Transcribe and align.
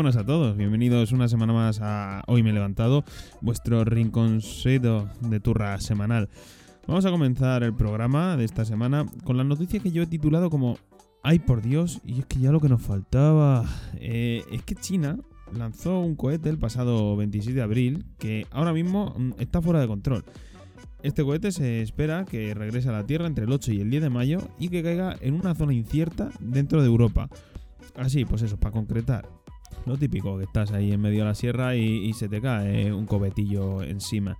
buenas 0.00 0.16
a 0.16 0.24
todos. 0.24 0.56
Bienvenidos 0.56 1.12
una 1.12 1.28
semana 1.28 1.52
más 1.52 1.78
a 1.82 2.22
Hoy 2.26 2.42
me 2.42 2.48
he 2.48 2.52
levantado, 2.54 3.04
vuestro 3.42 3.84
rinconcito 3.84 5.10
de 5.20 5.40
turra 5.40 5.78
semanal. 5.78 6.30
Vamos 6.86 7.04
a 7.04 7.10
comenzar 7.10 7.62
el 7.64 7.74
programa 7.74 8.38
de 8.38 8.46
esta 8.46 8.64
semana 8.64 9.04
con 9.24 9.36
la 9.36 9.44
noticia 9.44 9.78
que 9.78 9.90
yo 9.90 10.02
he 10.02 10.06
titulado 10.06 10.48
como 10.48 10.78
Ay 11.22 11.40
por 11.40 11.60
Dios, 11.60 12.00
y 12.02 12.20
es 12.20 12.24
que 12.24 12.38
ya 12.38 12.50
lo 12.50 12.60
que 12.60 12.70
nos 12.70 12.80
faltaba. 12.80 13.66
Eh, 13.96 14.42
es 14.50 14.62
que 14.62 14.74
China 14.74 15.18
lanzó 15.54 16.00
un 16.00 16.16
cohete 16.16 16.48
el 16.48 16.56
pasado 16.56 17.14
27 17.16 17.54
de 17.54 17.62
abril 17.62 18.06
que 18.18 18.46
ahora 18.52 18.72
mismo 18.72 19.14
mm, 19.18 19.32
está 19.38 19.60
fuera 19.60 19.80
de 19.80 19.86
control. 19.86 20.24
Este 21.02 21.22
cohete 21.22 21.52
se 21.52 21.82
espera 21.82 22.24
que 22.24 22.54
regrese 22.54 22.88
a 22.88 22.92
la 22.92 23.04
Tierra 23.04 23.26
entre 23.26 23.44
el 23.44 23.52
8 23.52 23.72
y 23.72 23.82
el 23.82 23.90
10 23.90 24.04
de 24.04 24.08
mayo 24.08 24.38
y 24.58 24.70
que 24.70 24.82
caiga 24.82 25.14
en 25.20 25.34
una 25.34 25.54
zona 25.54 25.74
incierta 25.74 26.30
dentro 26.40 26.80
de 26.80 26.86
Europa. 26.86 27.28
Así, 27.96 28.24
pues 28.24 28.40
eso, 28.40 28.56
para 28.56 28.72
concretar. 28.72 29.28
Lo 29.86 29.96
típico, 29.96 30.36
que 30.38 30.44
estás 30.44 30.72
ahí 30.72 30.92
en 30.92 31.00
medio 31.00 31.20
de 31.20 31.24
la 31.24 31.34
sierra 31.34 31.74
y, 31.76 32.12
se 32.12 32.28
te 32.28 32.40
cae 32.40 32.92
un 32.92 33.06
cobetillo 33.06 33.82
encima. 33.82 34.38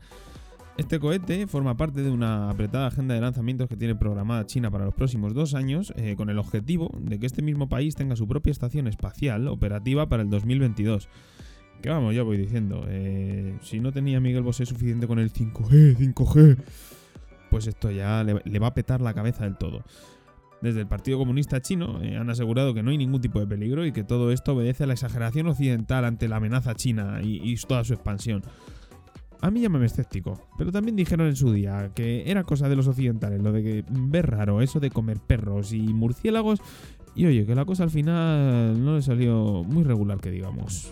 Este 0.76 0.98
cohete 0.98 1.46
forma 1.46 1.76
parte 1.76 2.02
de 2.02 2.10
una 2.10 2.48
apretada 2.48 2.86
agenda 2.86 3.14
de 3.14 3.20
lanzamientos 3.20 3.68
que 3.68 3.76
tiene 3.76 3.94
programada 3.94 4.46
China 4.46 4.70
para 4.70 4.84
los 4.84 4.94
próximos 4.94 5.34
dos 5.34 5.54
años, 5.54 5.92
eh, 5.96 6.14
con 6.16 6.30
el 6.30 6.38
objetivo 6.38 6.90
de 6.98 7.18
que 7.18 7.26
este 7.26 7.42
mismo 7.42 7.68
país 7.68 7.94
tenga 7.94 8.16
su 8.16 8.26
propia 8.26 8.50
estación 8.50 8.86
espacial 8.86 9.48
operativa 9.48 10.08
para 10.08 10.22
el 10.22 10.30
2022. 10.30 11.08
Que 11.82 11.88
vamos, 11.90 12.14
ya 12.14 12.22
voy 12.22 12.36
diciendo, 12.36 12.84
eh, 12.88 13.58
si 13.62 13.80
no 13.80 13.92
tenía 13.92 14.20
Miguel 14.20 14.42
Bosé 14.42 14.64
suficiente 14.66 15.06
con 15.06 15.18
el 15.18 15.32
5G, 15.32 15.96
5G, 15.96 16.58
pues 17.50 17.66
esto 17.66 17.90
ya 17.90 18.22
le 18.22 18.58
va 18.58 18.68
a 18.68 18.74
petar 18.74 19.00
la 19.00 19.12
cabeza 19.12 19.44
del 19.44 19.56
todo. 19.56 19.84
Desde 20.60 20.80
el 20.80 20.86
Partido 20.86 21.18
Comunista 21.18 21.60
Chino 21.60 22.02
eh, 22.02 22.16
han 22.16 22.28
asegurado 22.28 22.74
que 22.74 22.82
no 22.82 22.90
hay 22.90 22.98
ningún 22.98 23.20
tipo 23.20 23.40
de 23.40 23.46
peligro 23.46 23.86
y 23.86 23.92
que 23.92 24.04
todo 24.04 24.30
esto 24.30 24.52
obedece 24.52 24.84
a 24.84 24.86
la 24.86 24.92
exageración 24.92 25.46
occidental 25.46 26.04
ante 26.04 26.28
la 26.28 26.36
amenaza 26.36 26.74
china 26.74 27.20
y, 27.22 27.54
toda 27.66 27.84
su 27.84 27.94
expansión. 27.94 28.42
A 29.40 29.50
mí 29.50 29.62
llámame 29.62 29.86
escéptico, 29.86 30.48
pero 30.58 30.70
también 30.70 30.96
dijeron 30.96 31.26
en 31.26 31.36
su 31.36 31.50
día 31.50 31.90
que 31.94 32.30
era 32.30 32.44
cosa 32.44 32.68
de 32.68 32.76
los 32.76 32.88
occidentales, 32.88 33.42
lo 33.42 33.52
de 33.52 33.62
que 33.62 33.84
ver 33.88 34.30
raro, 34.30 34.60
eso 34.60 34.80
de 34.80 34.90
comer 34.90 35.18
perros 35.18 35.72
y 35.72 35.80
murciélagos, 35.80 36.60
y 37.14 37.24
oye, 37.24 37.46
que 37.46 37.54
la 37.54 37.64
cosa 37.64 37.84
al 37.84 37.90
final 37.90 38.84
no 38.84 38.96
le 38.96 39.02
salió 39.02 39.64
muy 39.64 39.82
regular, 39.82 40.20
que 40.20 40.30
digamos. 40.30 40.90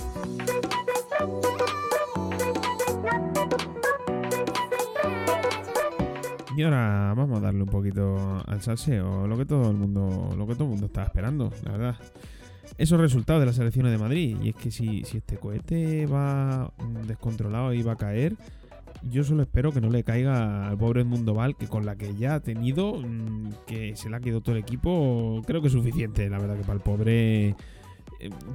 Y 6.58 6.64
ahora 6.64 7.14
vamos 7.16 7.38
a 7.38 7.40
darle 7.40 7.62
un 7.62 7.68
poquito 7.68 8.42
al 8.44 8.60
salseo, 8.60 9.28
lo 9.28 9.38
que 9.38 9.44
todo 9.44 9.70
el 9.70 9.76
mundo, 9.76 10.34
lo 10.36 10.44
que 10.44 10.54
todo 10.54 10.64
el 10.64 10.70
mundo 10.70 10.86
estaba 10.86 11.06
esperando, 11.06 11.52
la 11.62 11.70
verdad. 11.70 11.96
Esos 12.76 12.98
resultados 12.98 13.38
de 13.38 13.46
las 13.46 13.58
elecciones 13.60 13.92
de 13.92 13.98
Madrid. 13.98 14.36
Y 14.42 14.48
es 14.48 14.56
que 14.56 14.72
si, 14.72 15.04
si 15.04 15.18
este 15.18 15.36
cohete 15.36 16.06
va 16.06 16.72
descontrolado 17.06 17.72
y 17.74 17.82
va 17.82 17.92
a 17.92 17.96
caer, 17.96 18.34
yo 19.04 19.22
solo 19.22 19.42
espero 19.42 19.70
que 19.70 19.80
no 19.80 19.88
le 19.88 20.02
caiga 20.02 20.66
al 20.66 20.76
pobre 20.76 21.04
Mundo 21.04 21.32
Val, 21.32 21.56
que 21.56 21.68
con 21.68 21.86
la 21.86 21.94
que 21.94 22.16
ya 22.16 22.34
ha 22.34 22.40
tenido, 22.40 22.94
mm, 22.94 23.50
que 23.64 23.94
se 23.94 24.10
le 24.10 24.16
ha 24.16 24.20
quedado 24.20 24.40
todo 24.40 24.56
el 24.56 24.62
equipo, 24.62 25.40
creo 25.46 25.60
que 25.60 25.68
es 25.68 25.72
suficiente, 25.72 26.28
la 26.28 26.40
verdad 26.40 26.56
que 26.56 26.62
para 26.62 26.74
el 26.74 26.80
pobre 26.80 27.50
eh, 27.50 27.54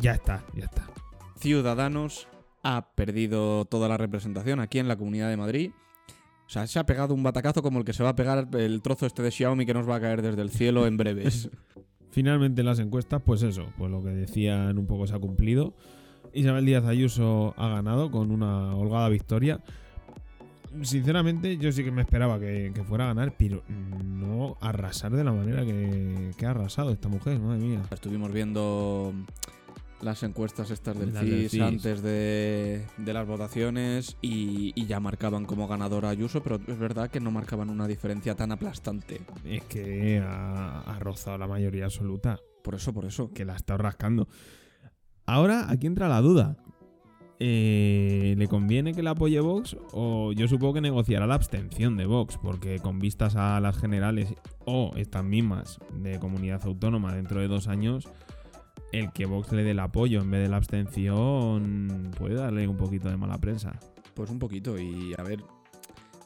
ya 0.02 0.12
está, 0.12 0.44
ya 0.54 0.66
está. 0.66 0.90
Ciudadanos 1.38 2.28
ha 2.64 2.86
perdido 2.96 3.64
toda 3.64 3.88
la 3.88 3.96
representación 3.96 4.60
aquí 4.60 4.80
en 4.80 4.90
la 4.90 4.98
Comunidad 4.98 5.30
de 5.30 5.38
Madrid 5.38 5.72
o 6.46 6.50
sea, 6.50 6.68
se 6.68 6.80
ha 6.80 6.86
pegado 6.86 7.14
un 7.14 7.24
batacazo 7.24 7.64
como 7.64 7.80
el 7.80 7.86
que 7.86 7.94
se 7.94 8.04
va 8.04 8.10
a 8.10 8.16
pegar 8.16 8.48
el 8.54 8.82
trozo 8.82 9.06
este 9.06 9.24
de 9.24 9.32
Xiaomi 9.32 9.66
que 9.66 9.74
nos 9.74 9.90
va 9.90 9.96
a 9.96 10.02
caer 10.02 10.22
desde 10.22 10.42
el 10.42 10.50
cielo 10.50 10.86
en 10.86 10.98
breves. 10.98 11.50
Finalmente 12.12 12.62
las 12.62 12.80
encuestas, 12.80 13.22
pues 13.26 13.42
eso, 13.42 13.68
pues 13.78 13.90
lo 13.90 14.04
que 14.04 14.10
decían 14.10 14.78
un 14.78 14.86
poco 14.86 15.08
se 15.08 15.16
ha 15.16 15.20
cumplido. 15.20 15.74
Isabel 16.34 16.66
Díaz 16.66 16.86
Ayuso 16.86 17.54
ha 17.58 17.70
ganado 17.70 18.12
con 18.12 18.32
una 18.32 18.76
holgada 18.76 19.10
victoria. 19.10 19.62
Sinceramente, 20.82 21.58
yo 21.58 21.72
sí 21.72 21.84
que 21.84 21.92
me 21.92 22.02
esperaba 22.02 22.40
que, 22.40 22.72
fuera 22.88 23.06
a 23.06 23.08
ganar, 23.08 23.36
pero 23.38 23.64
no 23.68 24.58
arrasar 24.60 25.12
de 25.12 25.24
la 25.24 25.32
manera 25.32 25.64
que, 25.66 26.32
que 26.36 26.46
ha 26.46 26.52
arrasado 26.52 26.92
esta 26.92 27.10
mujer, 27.10 27.40
madre 27.40 27.60
mía. 27.60 27.82
Estuvimos 27.92 28.32
viendo 28.32 29.14
las 30.04 30.24
encuestas 30.24 30.72
estas 30.72 30.98
del 30.98 31.18
CIS, 31.18 31.62
antes 31.62 32.02
de, 32.02 32.86
las 33.06 33.28
votaciones 33.28 34.18
y, 34.22 34.74
ya 34.86 35.00
marcaban 35.00 35.46
como 35.46 35.68
ganadora 35.68 36.10
Ayuso, 36.10 36.44
pero 36.44 36.60
es 36.68 36.78
verdad 36.78 37.10
que 37.10 37.20
no 37.20 37.32
marcaban 37.32 37.70
una 37.70 37.88
diferencia 37.88 38.36
tan 38.36 38.52
aplastante. 38.52 39.22
Es 39.46 39.64
que 39.64 40.22
ha, 40.24 40.98
rozado 41.00 41.38
la 41.38 41.48
mayoría 41.48 41.86
absoluta. 41.86 42.40
Por 42.64 42.76
eso, 42.76 42.94
por 42.94 43.06
eso. 43.06 43.32
Que 43.34 43.46
la 43.46 43.54
ha 43.54 43.56
estado 43.56 43.78
rascando. 43.80 44.28
Ahora, 45.26 45.70
aquí 45.70 45.88
entra 45.88 46.08
la 46.08 46.22
duda. 46.22 46.58
Eh, 47.40 48.36
¿Le 48.38 48.48
conviene 48.48 48.94
que 48.94 49.04
la 49.04 49.12
apoye 49.12 49.40
Vox? 49.40 49.76
O 49.92 50.32
yo 50.34 50.48
supongo 50.48 50.76
que 50.76 50.82
negociará 50.82 51.28
la 51.28 51.36
abstención 51.36 51.98
de 51.98 52.06
Vox, 52.06 52.38
porque 52.38 52.80
con 52.80 53.00
vistas 53.00 53.36
a 53.36 53.60
las 53.60 53.78
generales 53.78 54.34
o 54.66 54.92
estas 54.96 55.24
mismas 55.24 55.80
de 55.94 56.20
comunidad 56.20 56.62
autónoma 56.66 57.14
dentro 57.14 57.42
de 57.42 57.48
dos 57.48 57.68
años, 57.68 58.08
el 58.94 59.12
que 59.12 59.26
Vox 59.26 59.52
le 59.52 59.64
dé 59.64 59.72
el 59.72 59.80
apoyo 59.80 60.22
en 60.22 60.32
vez 60.32 60.44
de 60.44 60.50
la 60.50 60.58
abstención 60.58 62.12
puede 62.18 62.36
darle 62.36 62.68
un 62.68 62.78
poquito 62.78 63.10
de 63.10 63.18
mala 63.18 63.40
prensa. 63.40 63.78
Pues 64.14 64.30
un 64.30 64.38
poquito, 64.38 64.78
y 64.78 65.14
a 65.18 65.24
ver, 65.24 65.44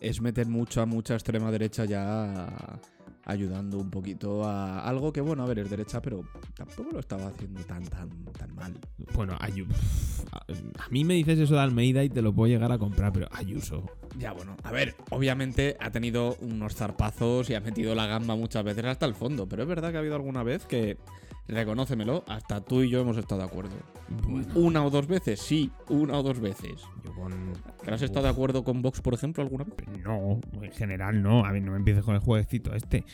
es 0.01 0.21
meter 0.21 0.47
mucho 0.47 0.81
a 0.81 0.85
mucha 0.85 1.13
extrema 1.13 1.49
derecha 1.49 1.85
ya 1.85 2.79
ayudando 3.23 3.77
un 3.77 3.89
poquito 3.89 4.45
a 4.45 4.79
algo 4.87 5.11
que, 5.11 5.21
bueno, 5.21 5.43
a 5.43 5.47
ver, 5.47 5.59
es 5.59 5.69
derecha, 5.69 6.01
pero 6.01 6.23
tampoco 6.55 6.91
lo 6.91 6.99
estaba 6.99 7.27
haciendo 7.27 7.61
tan, 7.63 7.83
tan, 7.85 8.09
tan 8.33 8.53
mal. 8.55 8.73
Bueno, 9.13 9.37
a 9.39 10.89
mí 10.89 11.03
me 11.05 11.13
dices 11.13 11.39
eso 11.39 11.55
de 11.55 11.61
Almeida 11.61 12.03
y 12.03 12.09
te 12.09 12.21
lo 12.21 12.33
puedo 12.33 12.51
llegar 12.51 12.71
a 12.71 12.77
comprar, 12.77 13.13
pero 13.13 13.27
Ayuso. 13.31 13.83
Ya, 14.17 14.33
bueno, 14.33 14.57
a 14.63 14.71
ver, 14.71 14.95
obviamente 15.09 15.77
ha 15.79 15.91
tenido 15.91 16.35
unos 16.41 16.75
zarpazos 16.75 17.49
y 17.49 17.55
ha 17.55 17.61
metido 17.61 17.95
la 17.95 18.07
gamba 18.07 18.35
muchas 18.35 18.63
veces 18.63 18.85
hasta 18.85 19.05
el 19.05 19.13
fondo, 19.13 19.47
pero 19.47 19.63
es 19.63 19.69
verdad 19.69 19.91
que 19.91 19.97
ha 19.97 19.99
habido 19.99 20.15
alguna 20.15 20.43
vez 20.43 20.65
que 20.65 20.97
reconócemelo, 21.47 22.23
hasta 22.27 22.61
tú 22.61 22.81
y 22.81 22.89
yo 22.89 23.01
hemos 23.01 23.17
estado 23.17 23.41
de 23.41 23.47
acuerdo. 23.47 23.75
Una 24.55 24.85
o 24.85 24.89
dos 24.89 25.07
veces, 25.07 25.39
sí, 25.39 25.71
una 25.89 26.17
o 26.17 26.23
dos 26.23 26.39
veces. 26.39 26.81
Yo 27.03 27.13
con... 27.13 27.33
has 27.91 28.01
estado 28.01 28.25
de 28.25 28.31
acuerdo 28.31 28.63
con 28.63 28.81
Vox, 28.81 29.01
por 29.01 29.13
ejemplo, 29.13 29.43
alguna 29.43 29.65
vez? 29.65 29.75
No, 30.03 30.39
en 30.61 30.71
general 30.71 31.21
no. 31.21 31.45
A 31.45 31.51
ver, 31.51 31.63
no 31.63 31.71
me 31.71 31.77
empieces 31.77 32.03
con 32.03 32.15
el 32.15 32.21
jueguecito 32.21 32.73
este. 32.73 33.05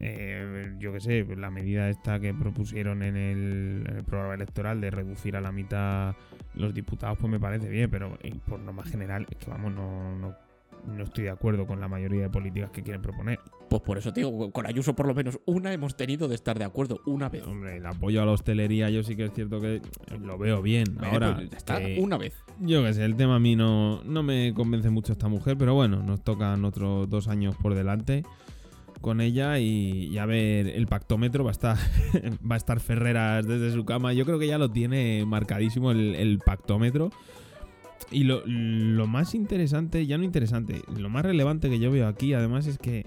Eh, 0.00 0.74
yo 0.78 0.92
qué 0.92 1.00
sé, 1.00 1.24
la 1.36 1.50
medida 1.50 1.88
esta 1.88 2.18
que 2.18 2.34
propusieron 2.34 3.02
en 3.02 3.16
el, 3.16 4.02
programa 4.04 4.34
electoral 4.34 4.80
de 4.80 4.90
reducir 4.90 5.36
a 5.36 5.40
la 5.40 5.52
mitad 5.52 6.16
los 6.54 6.74
diputados, 6.74 7.16
pues 7.18 7.30
me 7.30 7.38
parece 7.38 7.68
bien, 7.68 7.90
pero 7.90 8.18
eh, 8.22 8.34
por 8.46 8.58
norma 8.58 8.82
general, 8.82 9.26
es 9.30 9.36
que 9.36 9.50
vamos, 9.50 9.72
no, 9.72 10.18
no 10.18 10.34
no 10.86 11.04
estoy 11.04 11.24
de 11.24 11.30
acuerdo 11.30 11.66
con 11.66 11.80
la 11.80 11.88
mayoría 11.88 12.22
de 12.22 12.30
políticas 12.30 12.70
que 12.70 12.82
quieren 12.82 13.02
proponer. 13.02 13.40
Pues 13.74 13.82
por 13.82 13.98
eso, 13.98 14.12
digo, 14.12 14.52
con 14.52 14.66
Ayuso 14.66 14.94
por 14.94 15.08
lo 15.08 15.16
menos 15.16 15.40
una 15.46 15.72
hemos 15.72 15.96
tenido 15.96 16.28
de 16.28 16.36
estar 16.36 16.56
de 16.56 16.64
acuerdo, 16.64 17.00
una 17.06 17.28
vez. 17.28 17.44
Hombre, 17.44 17.78
el 17.78 17.86
apoyo 17.86 18.22
a 18.22 18.24
la 18.24 18.30
hostelería 18.30 18.88
yo 18.88 19.02
sí 19.02 19.16
que 19.16 19.24
es 19.24 19.32
cierto 19.32 19.60
que 19.60 19.82
lo 20.16 20.38
veo 20.38 20.62
bien. 20.62 20.96
Ahora, 21.00 21.34
pues 21.34 21.52
está 21.54 21.80
una 21.98 22.16
vez. 22.16 22.36
Yo 22.60 22.84
qué 22.84 22.94
sé, 22.94 23.04
el 23.04 23.16
tema 23.16 23.34
a 23.34 23.38
mí 23.40 23.56
no, 23.56 24.00
no 24.04 24.22
me 24.22 24.54
convence 24.54 24.90
mucho 24.90 25.10
esta 25.10 25.26
mujer, 25.26 25.58
pero 25.58 25.74
bueno, 25.74 26.04
nos 26.04 26.22
tocan 26.22 26.64
otros 26.64 27.10
dos 27.10 27.26
años 27.26 27.56
por 27.56 27.74
delante 27.74 28.22
con 29.00 29.20
ella 29.20 29.58
y, 29.58 30.16
a 30.18 30.24
ver, 30.24 30.68
el 30.68 30.86
pactómetro 30.86 31.42
va 31.42 31.50
a 31.50 31.52
estar, 31.52 31.76
va 32.48 32.54
a 32.54 32.58
estar 32.58 32.78
Ferreras 32.78 33.44
desde 33.44 33.72
su 33.72 33.84
cama. 33.84 34.12
Yo 34.12 34.24
creo 34.24 34.38
que 34.38 34.46
ya 34.46 34.56
lo 34.56 34.70
tiene 34.70 35.24
marcadísimo 35.26 35.90
el, 35.90 36.14
el 36.14 36.38
pactómetro. 36.38 37.10
Y 38.10 38.24
lo, 38.24 39.06
más 39.06 39.34
interesante, 39.34 40.06
ya 40.06 40.18
no 40.18 40.24
interesante, 40.24 40.82
lo 40.96 41.08
más 41.08 41.24
relevante 41.24 41.68
que 41.68 41.78
yo 41.78 41.90
veo 41.90 42.06
aquí, 42.06 42.32
además, 42.32 42.66
es 42.66 42.78
que 42.78 43.06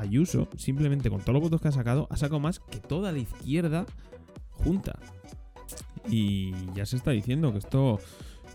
Ayuso, 0.00 0.48
simplemente 0.56 1.10
con 1.10 1.20
todos 1.20 1.34
los 1.34 1.42
votos 1.42 1.60
que 1.60 1.68
ha 1.68 1.72
sacado, 1.72 2.06
ha 2.10 2.16
sacado 2.16 2.40
más 2.40 2.58
que 2.58 2.78
toda 2.78 3.12
la 3.12 3.18
izquierda 3.18 3.86
junta. 4.50 4.98
Y 6.08 6.52
ya 6.74 6.84
se 6.86 6.96
está 6.96 7.12
diciendo 7.12 7.52
que 7.52 7.58
esto 7.58 7.98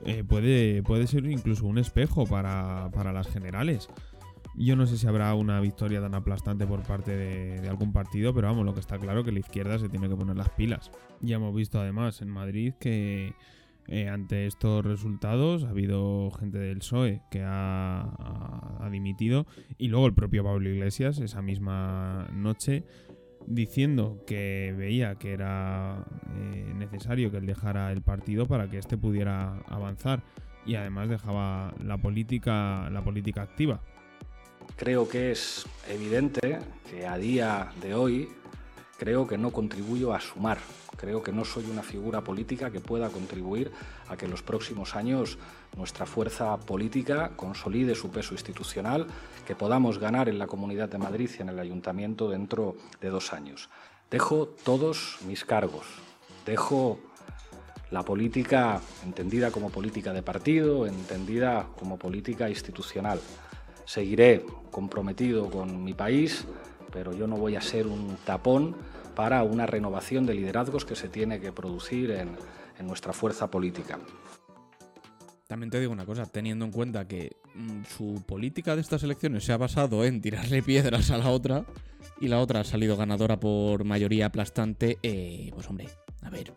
eh, 0.05 0.23
puede, 0.23 0.83
puede 0.83 1.07
ser 1.07 1.25
incluso 1.25 1.65
un 1.65 1.77
espejo 1.77 2.25
para, 2.25 2.89
las 3.13 3.27
generales. 3.27 3.89
Yo 4.55 4.75
no 4.75 4.85
sé 4.87 4.97
si 4.97 5.07
habrá 5.07 5.33
una 5.35 5.59
victoria 5.61 6.01
tan 6.01 6.13
aplastante 6.15 6.67
por 6.67 6.83
parte 6.83 7.15
de, 7.15 7.61
de, 7.61 7.69
algún 7.69 7.93
partido, 7.93 8.33
pero 8.33 8.47
vamos, 8.47 8.65
lo 8.65 8.73
que 8.73 8.79
está 8.81 8.97
claro 8.97 9.19
es 9.19 9.25
que 9.25 9.31
la 9.31 9.39
izquierda 9.39 9.79
se 9.79 9.89
tiene 9.89 10.09
que 10.09 10.15
poner 10.15 10.35
las 10.35 10.49
pilas. 10.49 10.91
Ya 11.21 11.37
hemos 11.37 11.55
visto 11.55 11.79
además 11.79 12.21
en 12.21 12.29
Madrid 12.29 12.73
que 12.79 13.33
eh, 13.91 14.07
ante 14.07 14.45
estos 14.45 14.85
resultados 14.85 15.63
ha 15.63 15.69
habido 15.69 16.29
gente 16.29 16.59
del 16.59 16.77
PSOE 16.77 17.23
que 17.31 17.41
ha, 17.43 18.87
dimitido 18.91 19.45
y 19.77 19.87
luego 19.87 20.07
el 20.07 20.15
propio 20.15 20.43
Pablo 20.43 20.67
Iglesias 20.67 21.19
esa 21.19 21.43
misma 21.43 22.27
noche 22.33 22.83
diciendo 23.45 24.23
que 24.25 24.73
veía 24.75 25.15
que 25.15 25.33
era 25.33 26.05
eh, 26.35 26.73
necesario 26.75 27.29
que 27.29 27.37
él 27.37 27.45
dejara 27.45 27.91
el 27.91 28.01
partido 28.01 28.47
para 28.47 28.67
que 28.69 28.79
éste 28.79 28.97
pudiera 28.97 29.59
avanzar 29.67 30.23
y 30.65 30.73
además 30.73 31.09
dejaba 31.09 31.73
la 31.83 31.97
política 31.97 32.89
la 32.91 33.03
política 33.03 33.43
activa. 33.43 33.81
Creo 34.75 35.07
que 35.07 35.31
es 35.31 35.67
evidente 35.87 36.59
que 36.89 37.05
a 37.05 37.17
día 37.17 37.71
de 37.81 37.93
hoy 37.93 38.29
creo 38.99 39.25
que 39.25 39.37
no 39.37 39.51
contribuyo 39.51 40.13
a 40.13 40.19
sumar. 40.19 40.57
Creo 40.97 41.23
que 41.23 41.31
no 41.31 41.45
soy 41.45 41.65
una 41.71 41.81
figura 41.81 42.21
política 42.21 42.69
que 42.69 42.81
pueda 42.81 43.09
contribuir 43.09 43.71
a 44.09 44.17
que 44.17 44.25
en 44.25 44.31
los 44.31 44.43
próximos 44.43 44.95
años 44.95 45.37
nuestra 45.77 46.05
fuerza 46.05 46.57
política 46.57 47.31
consolide 47.37 47.95
su 47.95 48.11
peso 48.11 48.33
institucional, 48.33 49.07
que 49.47 49.55
podamos 49.55 49.97
ganar 49.97 50.27
en 50.27 50.37
la 50.37 50.47
Comunidad 50.47 50.89
de 50.89 50.97
Madrid 50.97 51.29
y 51.39 51.41
en 51.41 51.49
el 51.49 51.59
Ayuntamiento 51.59 52.29
dentro 52.29 52.75
de 52.99 53.09
dos 53.09 53.31
años. 53.31 53.69
Dejo 54.11 54.47
todos 54.65 55.19
mis 55.25 55.45
cargos, 55.45 55.85
dejo 56.45 56.99
la 57.91 58.03
política 58.03 58.81
entendida 59.05 59.51
como 59.51 59.69
política 59.69 60.11
de 60.11 60.21
partido, 60.21 60.85
entendida 60.85 61.67
como 61.79 61.97
política 61.97 62.49
institucional. 62.49 63.21
Seguiré 63.85 64.45
comprometido 64.71 65.49
con 65.49 65.83
mi 65.83 65.93
país, 65.93 66.45
pero 66.91 67.13
yo 67.13 67.27
no 67.27 67.37
voy 67.37 67.55
a 67.55 67.61
ser 67.61 67.87
un 67.87 68.17
tapón 68.25 68.75
para 69.15 69.43
una 69.43 69.65
renovación 69.65 70.25
de 70.25 70.33
liderazgos 70.33 70.85
que 70.85 70.95
se 70.95 71.09
tiene 71.09 71.39
que 71.39 71.51
producir 71.51 72.11
en, 72.11 72.37
en 72.79 72.87
nuestra 72.87 73.13
fuerza 73.13 73.51
política. 73.51 73.99
También 75.47 75.71
te 75.71 75.79
digo 75.79 75.91
una 75.91 76.05
cosa, 76.05 76.27
teniendo 76.27 76.63
en 76.63 76.71
cuenta 76.71 77.07
que 77.07 77.37
mm, 77.55 77.83
su 77.85 78.23
política 78.27 78.75
de 78.75 78.81
estas 78.81 79.01
elecciones 79.01 79.43
se 79.43 79.51
ha 79.51 79.57
basado 79.57 80.05
en 80.05 80.21
tirarle 80.21 80.61
piedras 80.63 81.09
a 81.09 81.17
la 81.17 81.29
otra 81.29 81.65
y 82.21 82.27
la 82.27 82.39
otra 82.39 82.61
ha 82.61 82.63
salido 82.63 82.95
ganadora 82.95 83.39
por 83.39 83.83
mayoría 83.83 84.27
aplastante, 84.27 84.99
eh, 85.01 85.49
pues 85.53 85.67
hombre, 85.67 85.89
a 86.21 86.29
ver, 86.29 86.53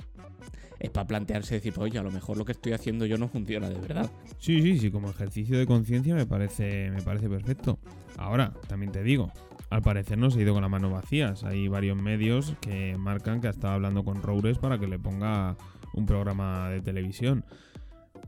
es 0.79 0.91
para 0.91 1.07
plantearse 1.07 1.55
decir, 1.55 1.73
oye, 1.79 1.99
a 1.99 2.03
lo 2.03 2.11
mejor 2.11 2.37
lo 2.37 2.45
que 2.45 2.53
estoy 2.53 2.73
haciendo 2.73 3.07
yo 3.07 3.17
no 3.17 3.29
funciona 3.29 3.71
de 3.71 3.79
verdad. 3.79 4.11
Sí, 4.39 4.61
sí, 4.61 4.79
sí, 4.79 4.91
como 4.91 5.09
ejercicio 5.09 5.59
de 5.59 5.65
conciencia 5.65 6.15
me 6.15 6.27
parece, 6.27 6.91
me 6.91 7.01
parece 7.01 7.29
perfecto. 7.29 7.79
Ahora, 8.19 8.53
también 8.69 8.93
te 8.93 9.03
digo, 9.03 9.33
al 9.73 9.81
parecer 9.81 10.19
no 10.19 10.31
se 10.31 10.39
ha 10.39 10.43
ido 10.43 10.53
con 10.53 10.61
las 10.61 10.71
manos 10.71 10.93
vacías. 10.93 11.45
Hay 11.45 11.67
varios 11.67 11.97
medios 11.97 12.55
que 12.61 12.95
marcan 12.99 13.41
que 13.41 13.47
ha 13.47 13.51
estado 13.51 13.73
hablando 13.73 14.05
con 14.05 14.23
Roures 14.23 14.59
para 14.59 14.79
que 14.79 14.87
le 14.87 14.99
ponga 14.99 15.57
un 15.95 16.05
programa 16.05 16.69
de 16.69 16.83
televisión. 16.83 17.43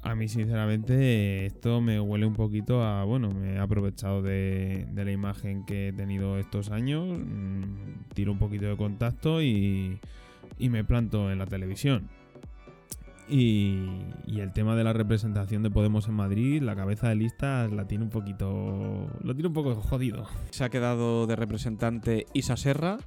A 0.03 0.15
mí, 0.15 0.27
sinceramente, 0.27 1.45
esto 1.45 1.83
me 1.83 2.01
huele 2.01 2.25
un 2.25 2.33
poquito 2.33 2.83
a. 2.83 3.05
Bueno, 3.05 3.31
me 3.31 3.57
he 3.57 3.59
aprovechado 3.59 4.23
de, 4.23 4.87
la 4.95 5.13
imagen 5.13 5.67
que 5.67 5.89
he 5.89 5.93
tenido 5.93 6.39
estos 6.39 6.71
años, 6.71 7.07
mm, 7.07 8.15
tiro 8.15 8.33
un 8.33 8.39
poquito 8.39 8.65
de 8.65 8.77
contacto 8.79 9.43
y 9.43 10.01
me 10.59 10.83
planto 10.83 11.31
en 11.31 11.39
la 11.39 11.47
televisión. 11.47 12.09
Y, 13.29 13.87
el 14.27 14.53
tema 14.53 14.77
de 14.77 14.85
la 14.85 14.93
representación 14.93 15.63
de 15.63 15.71
Podemos 15.71 16.09
en 16.09 16.15
Madrid, 16.15 16.63
la 16.63 16.77
cabeza 16.77 17.09
de 17.09 17.15
listas 17.15 17.71
la 17.73 17.87
tiene 17.87 18.05
un 18.05 18.11
poquito. 18.11 19.09
Lo 19.21 19.35
tiene 19.35 19.49
un 19.49 19.55
poco 19.55 19.75
jodido. 19.77 20.27
Se 20.51 20.65
ha 20.65 20.69
quedado 20.69 21.27
de 21.27 21.37
representante 21.37 22.27
Isa 22.35 22.57
Serra 22.57 22.99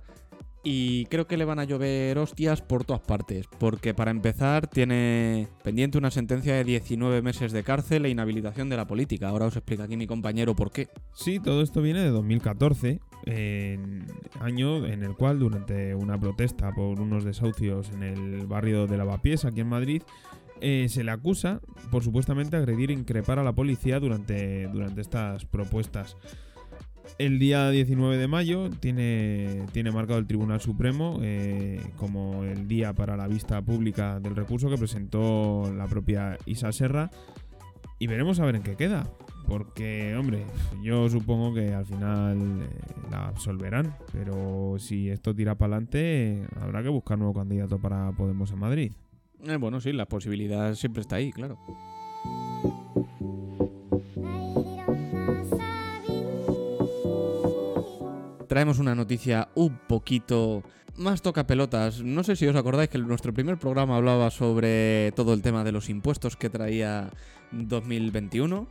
y 0.63 1.05
creo 1.05 1.27
que 1.27 1.37
le 1.37 1.45
van 1.45 1.59
a 1.59 1.63
llover 1.63 2.17
hostias 2.17 2.61
por 2.61 2.83
todas 2.83 3.01
partes, 3.01 3.47
porque 3.59 3.93
para 3.93 4.11
empezar 4.11 4.67
tiene 4.67 5.47
pendiente 5.63 5.97
una 5.97 6.11
sentencia 6.11 6.55
de 6.55 6.63
19 6.63 7.21
meses 7.21 7.51
de 7.51 7.63
cárcel 7.63 8.05
e 8.05 8.09
inhabilitación 8.09 8.69
de 8.69 8.77
la 8.77 8.87
política. 8.87 9.29
Ahora 9.29 9.45
os 9.45 9.55
explica 9.55 9.83
aquí 9.83 9.97
mi 9.97 10.07
compañero 10.07 10.55
por 10.55 10.71
qué. 10.71 10.89
Sí, 11.13 11.39
todo 11.39 11.61
esto 11.61 11.81
viene 11.81 12.01
de 12.01 12.09
2014, 12.09 12.99
en 13.25 14.05
año 14.39 14.85
en 14.85 15.03
el 15.03 15.15
cual 15.15 15.39
durante 15.39 15.95
una 15.95 16.19
protesta 16.19 16.71
por 16.73 16.99
unos 16.99 17.23
desahucios 17.23 17.89
en 17.91 18.03
el 18.03 18.47
barrio 18.47 18.87
de 18.87 18.97
Lavapiés, 18.97 19.45
aquí 19.45 19.61
en 19.61 19.67
Madrid, 19.67 20.03
eh, 20.61 20.87
se 20.89 21.03
le 21.03 21.11
acusa 21.11 21.61
por 21.91 22.03
supuestamente 22.03 22.57
agredir 22.57 22.89
e 22.89 22.93
increpar 22.93 23.39
a 23.39 23.43
la 23.43 23.53
policía 23.53 23.99
durante, 23.99 24.67
durante 24.67 25.01
estas 25.01 25.45
propuestas. 25.45 26.17
El 27.17 27.39
día 27.39 27.69
19 27.69 28.17
de 28.17 28.27
mayo 28.27 28.69
tiene, 28.69 29.65
tiene 29.71 29.91
marcado 29.91 30.19
el 30.19 30.27
Tribunal 30.27 30.61
Supremo 30.61 31.19
eh, 31.21 31.81
como 31.95 32.43
el 32.43 32.67
día 32.67 32.93
para 32.93 33.17
la 33.17 33.27
vista 33.27 33.61
pública 33.61 34.19
del 34.19 34.35
recurso 34.35 34.69
que 34.69 34.77
presentó 34.77 35.73
la 35.75 35.87
propia 35.87 36.37
Isa 36.45 36.71
Serra 36.71 37.09
y 37.99 38.07
veremos 38.07 38.39
a 38.39 38.45
ver 38.45 38.55
en 38.55 38.63
qué 38.63 38.75
queda. 38.75 39.09
Porque, 39.47 40.15
hombre, 40.17 40.45
yo 40.83 41.09
supongo 41.09 41.53
que 41.53 41.73
al 41.73 41.85
final 41.85 42.61
eh, 42.61 42.67
la 43.09 43.29
absolverán. 43.29 43.95
Pero 44.11 44.75
si 44.77 45.09
esto 45.09 45.33
tira 45.33 45.55
para 45.55 45.75
adelante, 45.75 46.45
habrá 46.59 46.83
que 46.83 46.89
buscar 46.89 47.17
nuevo 47.17 47.33
candidato 47.33 47.79
para 47.79 48.11
Podemos 48.11 48.51
en 48.51 48.59
Madrid. 48.59 48.91
Eh, 49.45 49.55
bueno, 49.55 49.79
sí, 49.79 49.93
la 49.93 50.05
posibilidad 50.05 50.73
siempre 50.75 51.01
está 51.01 51.15
ahí, 51.15 51.31
claro. 51.31 51.57
Traemos 58.57 58.79
una 58.79 58.95
noticia 58.95 59.49
un 59.53 59.77
poquito 59.87 60.63
más 60.95 61.21
toca 61.21 61.45
pelotas. 61.45 62.01
No 62.01 62.23
sé 62.23 62.35
si 62.35 62.47
os 62.47 62.55
acordáis 62.55 62.89
que 62.89 62.97
nuestro 62.97 63.31
primer 63.31 63.59
programa 63.59 63.97
hablaba 63.97 64.31
sobre 64.31 65.11
todo 65.15 65.35
el 65.35 65.43
tema 65.43 65.63
de 65.63 65.71
los 65.71 65.89
impuestos 65.89 66.35
que 66.35 66.49
traía 66.49 67.11
2021. 67.51 68.67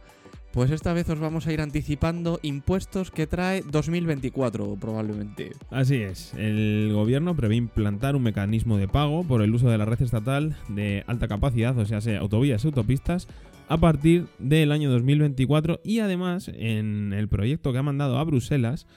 Pues 0.51 0.73
esta 0.73 0.93
vez 0.93 1.09
os 1.09 1.21
vamos 1.21 1.47
a 1.47 1.53
ir 1.53 1.61
anticipando 1.61 2.41
impuestos 2.43 3.13
que 3.13 3.29
trae 3.29 3.63
2024 3.63 4.75
probablemente. 4.75 5.53
Así 5.71 6.03
es, 6.03 6.35
el 6.35 6.91
gobierno 6.93 7.37
prevé 7.37 7.55
implantar 7.55 8.17
un 8.17 8.25
mecanismo 8.25 8.79
de 8.79 8.89
pago 8.89 9.23
por 9.23 9.41
el 9.41 9.55
uso 9.55 9.71
de 9.71 9.79
la 9.79 9.85
red 9.85 10.03
estatal 10.03 10.57
de 10.69 11.05
alta 11.07 11.29
capacidad, 11.29 11.79
o 11.79 11.87
sea 11.87 12.01
autovías 12.19 12.65
y 12.65 12.67
autopistas, 12.67 13.29
a 13.69 13.79
partir 13.79 14.27
del 14.41 14.73
año 14.73 14.91
2024 14.91 15.81
y 15.85 16.01
además 16.01 16.51
en 16.53 17.13
el 17.13 17.29
proyecto 17.29 17.73
que 17.73 17.79
ha 17.79 17.85
mandado 17.85 18.19
a 18.19 18.25
Bruselas 18.25 18.89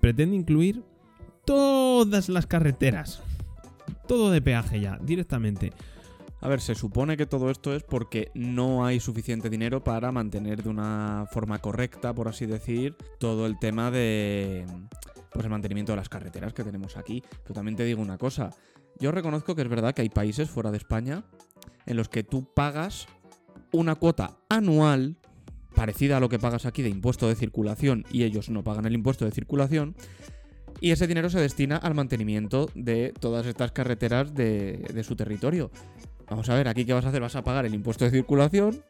pretende 0.00 0.36
incluir 0.36 0.82
todas 1.44 2.28
las 2.28 2.46
carreteras. 2.46 3.22
Todo 4.06 4.30
de 4.30 4.42
peaje 4.42 4.80
ya, 4.80 4.98
directamente. 5.00 5.72
A 6.40 6.48
ver, 6.48 6.60
se 6.60 6.74
supone 6.74 7.16
que 7.16 7.26
todo 7.26 7.50
esto 7.50 7.74
es 7.74 7.82
porque 7.82 8.30
no 8.34 8.86
hay 8.86 8.98
suficiente 8.98 9.50
dinero 9.50 9.84
para 9.84 10.10
mantener 10.10 10.62
de 10.62 10.70
una 10.70 11.26
forma 11.30 11.58
correcta, 11.58 12.14
por 12.14 12.28
así 12.28 12.46
decir, 12.46 12.96
todo 13.18 13.46
el 13.46 13.58
tema 13.58 13.90
de 13.90 14.64
pues 15.32 15.44
el 15.44 15.50
mantenimiento 15.50 15.92
de 15.92 15.96
las 15.96 16.08
carreteras 16.08 16.54
que 16.54 16.64
tenemos 16.64 16.96
aquí. 16.96 17.22
Pero 17.42 17.54
también 17.54 17.76
te 17.76 17.84
digo 17.84 18.00
una 18.00 18.18
cosa, 18.18 18.50
yo 18.98 19.12
reconozco 19.12 19.54
que 19.54 19.62
es 19.62 19.68
verdad 19.68 19.94
que 19.94 20.02
hay 20.02 20.08
países 20.08 20.50
fuera 20.50 20.70
de 20.70 20.78
España 20.78 21.24
en 21.86 21.96
los 21.96 22.08
que 22.08 22.24
tú 22.24 22.48
pagas 22.54 23.06
una 23.72 23.94
cuota 23.94 24.38
anual 24.48 25.16
parecida 25.74 26.16
a 26.16 26.20
lo 26.20 26.28
que 26.28 26.38
pagas 26.38 26.66
aquí 26.66 26.82
de 26.82 26.88
impuesto 26.88 27.28
de 27.28 27.34
circulación 27.34 28.04
y 28.10 28.24
ellos 28.24 28.50
no 28.50 28.64
pagan 28.64 28.86
el 28.86 28.94
impuesto 28.94 29.24
de 29.24 29.30
circulación. 29.30 29.94
Y 30.80 30.92
ese 30.92 31.06
dinero 31.06 31.28
se 31.28 31.40
destina 31.40 31.76
al 31.76 31.94
mantenimiento 31.94 32.70
de 32.74 33.12
todas 33.18 33.46
estas 33.46 33.72
carreteras 33.72 34.34
de, 34.34 35.02
su 35.06 35.16
territorio. 35.16 35.70
Vamos 36.28 36.48
a 36.48 36.54
ver, 36.54 36.68
aquí 36.68 36.84
qué 36.84 36.92
vas 36.94 37.04
a 37.04 37.08
hacer, 37.08 37.20
vas 37.20 37.36
a 37.36 37.44
pagar 37.44 37.66
el 37.66 37.74
impuesto 37.74 38.04
de 38.04 38.10
circulación, 38.10 38.82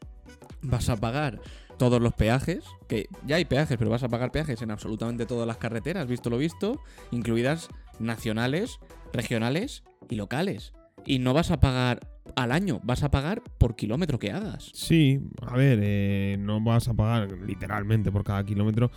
vas 0.63 0.89
a 0.89 0.97
pagar 0.97 1.41
todos 1.79 2.01
los 2.01 2.13
peajes, 2.13 2.65
que 2.87 3.09
ya 3.27 3.37
hay 3.37 3.45
peajes, 3.45 3.79
pero 3.79 3.91
vas 3.91 4.03
a 4.03 4.09
pagar 4.09 4.31
peajes 4.31 4.61
en 4.63 4.71
absolutamente 4.71 5.27
todas 5.27 5.47
las 5.47 5.57
carreteras, 5.57 6.07
visto 6.07 6.29
lo 6.29 6.39
visto, 6.39 6.81
incluidas 7.11 7.69
nacionales, 7.99 8.79
regionales 9.13 9.83
y 10.09 10.17
locales. 10.17 10.75
Y 11.07 11.19
no 11.19 11.35
vas 11.35 11.50
a 11.50 11.61
pagar 11.61 12.00
al 12.37 12.52
año, 12.52 12.80
vas 12.83 13.02
a 13.02 13.11
pagar 13.11 13.42
por 13.59 13.76
kilómetro 13.76 14.19
que 14.19 14.33
hagas. 14.33 14.71
Sí, 14.75 15.21
a 15.42 15.57
ver, 15.57 15.80
eh, 15.83 16.37
no 16.38 16.61
vas 16.61 16.88
a 16.88 16.95
pagar 16.95 17.33
literalmente 17.47 18.12
por 18.12 18.25
cada 18.25 18.45
kilómetro, 18.45 18.90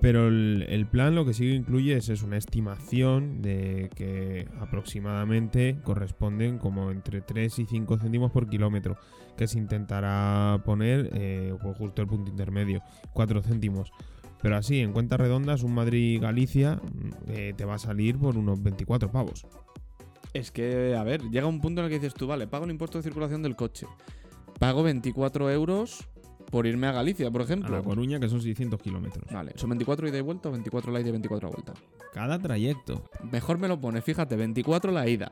pero 0.00 0.28
el, 0.28 0.86
plan 0.90 1.14
lo 1.14 1.24
que 1.24 1.34
sí 1.34 1.50
incluye 1.50 1.96
es, 1.96 2.22
una 2.22 2.36
estimación 2.36 3.42
de 3.42 3.90
que 3.96 4.48
aproximadamente 4.60 5.78
corresponden 5.82 6.58
como 6.58 6.90
entre 6.90 7.20
3 7.20 7.58
y 7.58 7.66
5 7.66 7.98
céntimos 7.98 8.30
por 8.30 8.48
kilómetro, 8.48 8.96
que 9.36 9.48
se 9.48 9.58
intentará 9.58 10.62
poner 10.64 11.10
eh, 11.14 11.52
justo 11.78 12.02
el 12.02 12.08
punto 12.08 12.30
intermedio, 12.30 12.80
4 13.12 13.42
céntimos. 13.42 13.92
Pero 14.40 14.56
así, 14.56 14.78
en 14.78 14.92
cuentas 14.92 15.18
redondas, 15.18 15.64
un 15.64 15.74
Madrid-Galicia 15.74 16.80
eh, 17.26 17.54
te 17.56 17.64
va 17.64 17.74
a 17.74 17.78
salir 17.78 18.18
por 18.18 18.36
unos 18.36 18.62
24 18.62 19.10
pavos. 19.10 19.46
Es 20.32 20.50
que, 20.50 20.94
a 20.94 21.02
ver, 21.02 21.22
llega 21.30 21.46
un 21.46 21.60
punto 21.60 21.80
en 21.80 21.86
el 21.86 21.90
que 21.90 21.98
dices 21.98 22.14
tú, 22.14 22.26
vale, 22.26 22.46
pago 22.46 22.64
el 22.64 22.70
impuesto 22.70 22.98
de 22.98 23.02
circulación 23.02 23.42
del 23.42 23.56
coche. 23.56 23.86
Pago 24.58 24.82
24 24.82 25.50
euros 25.50 26.08
por 26.50 26.66
irme 26.66 26.86
a 26.86 26.92
Galicia, 26.92 27.30
por 27.30 27.42
A 27.42 27.44
ejemplo. 27.44 27.76
La 27.76 27.82
Coruña, 27.82 28.18
que 28.20 28.28
son 28.28 28.40
600 28.40 28.80
kilómetros. 28.80 29.24
Vale, 29.32 29.52
son 29.56 29.70
24 29.70 30.08
ida 30.08 30.18
y 30.18 30.22
vuelta 30.22 30.48
o 30.48 30.52
24 30.52 30.92
la 30.92 31.00
ida 31.00 31.08
y 31.08 31.12
24 31.12 31.48
la 31.48 31.54
vuelta. 31.54 31.74
Cada 32.12 32.38
trayecto. 32.38 33.04
Mejor 33.30 33.58
me 33.58 33.68
lo 33.68 33.80
pone, 33.80 34.02
fíjate, 34.02 34.36
24 34.36 34.92
la 34.92 35.08
ida, 35.08 35.30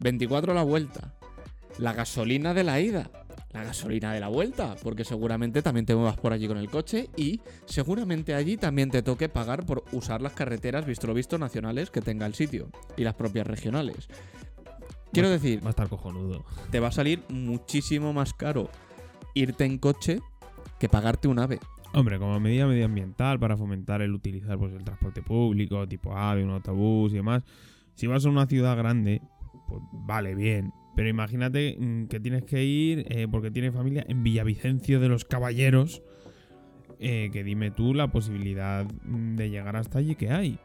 24 0.00 0.54
la 0.54 0.62
vuelta, 0.62 1.14
la 1.78 1.92
gasolina 1.92 2.54
de 2.54 2.64
la 2.64 2.80
ida, 2.80 3.10
la 3.52 3.64
gasolina 3.64 4.12
de 4.12 4.20
la 4.20 4.28
vuelta, 4.28 4.76
porque 4.82 5.04
seguramente 5.04 5.60
también 5.62 5.84
te 5.86 5.94
muevas 5.94 6.16
por 6.16 6.32
allí 6.32 6.48
con 6.48 6.56
el 6.56 6.70
coche 6.70 7.08
y 7.16 7.40
seguramente 7.66 8.34
allí 8.34 8.56
también 8.56 8.90
te 8.90 9.02
toque 9.02 9.28
pagar 9.28 9.66
por 9.66 9.84
usar 9.92 10.22
las 10.22 10.32
carreteras, 10.32 10.86
visto 10.86 11.06
lo 11.06 11.14
visto, 11.14 11.36
nacionales 11.38 11.90
que 11.90 12.00
tenga 12.00 12.24
el 12.26 12.34
sitio 12.34 12.68
y 12.96 13.04
las 13.04 13.14
propias 13.14 13.46
regionales. 13.46 14.08
Quiero 15.12 15.28
Va- 15.28 15.32
decir, 15.34 15.62
Va 15.62 15.68
a 15.68 15.70
estar 15.70 15.88
cojonudo. 15.88 16.44
te 16.70 16.80
va 16.80 16.88
a 16.88 16.92
salir 16.92 17.22
muchísimo 17.28 18.12
más 18.14 18.32
caro 18.32 18.70
irte 19.34 19.64
en 19.64 19.78
coche 19.78 20.20
que 20.78 20.88
pagarte 20.88 21.28
un 21.28 21.38
ave. 21.38 21.58
Hombre, 21.94 22.18
como 22.18 22.40
medida 22.40 22.66
medioambiental 22.66 23.38
para 23.38 23.58
fomentar 23.58 24.00
el 24.00 24.14
utilizar 24.14 24.58
pues, 24.58 24.72
el 24.72 24.82
transporte 24.82 25.20
público, 25.20 25.86
tipo 25.86 26.16
AVE, 26.16 26.42
un 26.42 26.50
autobús 26.50 27.12
y 27.12 27.16
demás, 27.16 27.42
Si 27.94 28.06
vas 28.06 28.24
a 28.24 28.30
una 28.30 28.46
ciudad 28.46 28.74
grande, 28.78 29.20
pues 29.68 29.82
vale, 29.92 30.34
bien. 30.34 30.72
Pero 30.94 31.08
imagínate 31.08 31.76
mm, 31.78 32.06
que 32.06 32.20
tienes 32.20 32.44
que 32.44 32.64
ir, 32.64 33.06
eh, 33.08 33.26
porque 33.30 33.50
tienes 33.50 33.74
familia, 33.74 34.04
en 34.08 34.22
Villavicencio 34.22 35.00
de 35.00 35.08
los 35.08 35.24
Caballeros. 35.24 36.02
eh, 37.04 37.30
que 37.32 37.42
dime 37.42 37.72
tú 37.72 37.94
la 37.94 38.12
posibilidad 38.12 38.86
mm, 39.04 39.34
de 39.34 39.50
llegar 39.50 39.76
hasta 39.76 39.98
allí 39.98 40.14
que 40.14 40.30
hay. 40.30 40.58